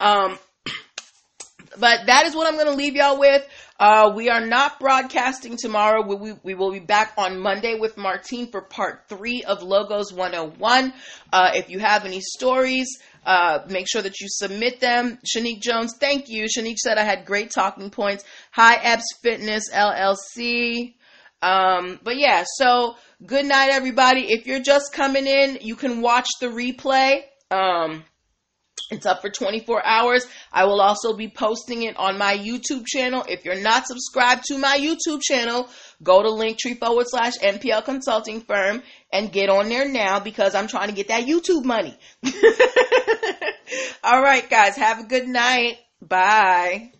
Um, 0.01 0.39
but 1.79 2.07
that 2.07 2.27
is 2.27 2.35
what 2.35 2.47
I'm 2.47 2.57
going 2.57 2.67
to 2.67 2.77
leave 2.77 2.97
y'all 2.97 3.19
with. 3.19 3.47
Uh, 3.81 4.13
we 4.15 4.29
are 4.29 4.45
not 4.45 4.79
broadcasting 4.79 5.57
tomorrow. 5.57 6.07
We, 6.07 6.15
we, 6.15 6.33
we, 6.43 6.55
will 6.55 6.71
be 6.71 6.81
back 6.81 7.15
on 7.17 7.41
Monday 7.41 7.79
with 7.79 7.97
Martine 7.97 8.51
for 8.51 8.61
part 8.61 9.09
three 9.09 9.43
of 9.43 9.63
Logos 9.63 10.13
101. 10.13 10.93
Uh, 11.33 11.53
if 11.55 11.71
you 11.71 11.79
have 11.79 12.05
any 12.05 12.21
stories, 12.21 12.99
uh, 13.25 13.61
make 13.71 13.89
sure 13.89 14.03
that 14.03 14.21
you 14.21 14.27
submit 14.29 14.81
them. 14.81 15.19
Shanique 15.25 15.63
Jones, 15.63 15.95
thank 15.99 16.29
you. 16.29 16.45
Shanique 16.45 16.77
said 16.77 16.99
I 16.99 17.05
had 17.05 17.25
great 17.25 17.53
talking 17.53 17.89
points. 17.89 18.23
Hi, 18.51 18.75
Epps 18.75 19.17
Fitness 19.23 19.71
LLC. 19.73 20.97
Um, 21.41 21.99
but 22.03 22.19
yeah, 22.19 22.45
so 22.59 22.97
good 23.25 23.47
night, 23.47 23.71
everybody. 23.71 24.31
If 24.31 24.47
you're 24.47 24.61
just 24.61 24.93
coming 24.93 25.27
in, 25.27 25.57
you 25.63 25.75
can 25.75 26.03
watch 26.03 26.29
the 26.39 26.49
replay. 26.49 27.23
Um, 27.51 28.05
it's 28.91 29.07
up 29.07 29.21
for 29.21 29.31
24 29.31 29.85
hours. 29.85 30.27
I 30.53 30.65
will 30.65 30.81
also 30.81 31.15
be 31.15 31.29
posting 31.29 31.83
it 31.83 31.97
on 31.97 32.19
my 32.19 32.37
YouTube 32.37 32.87
channel. 32.87 33.25
If 33.29 33.45
you're 33.45 33.61
not 33.61 33.87
subscribed 33.87 34.45
to 34.47 34.59
my 34.59 34.79
YouTube 34.79 35.23
channel, 35.23 35.69
go 36.03 36.23
to 36.23 36.29
linktree 36.29 36.79
forward 36.79 37.07
slash 37.09 37.39
NPL 37.39 37.85
consulting 37.85 38.41
firm 38.41 38.83
and 39.13 39.33
get 39.33 39.49
on 39.49 39.69
there 39.69 39.89
now 39.89 40.21
because 40.21 40.55
I'm 40.55 40.67
trying 40.67 40.89
to 40.89 40.95
get 40.95 41.09
that 41.09 41.27
YouTube 41.27 41.65
money. 41.65 41.97
All 44.05 44.23
right, 44.23 44.49
guys, 44.49 44.77
have 44.77 45.01
a 45.01 45.05
good 45.05 45.29
night. 45.29 45.79
Bye. 46.01 46.93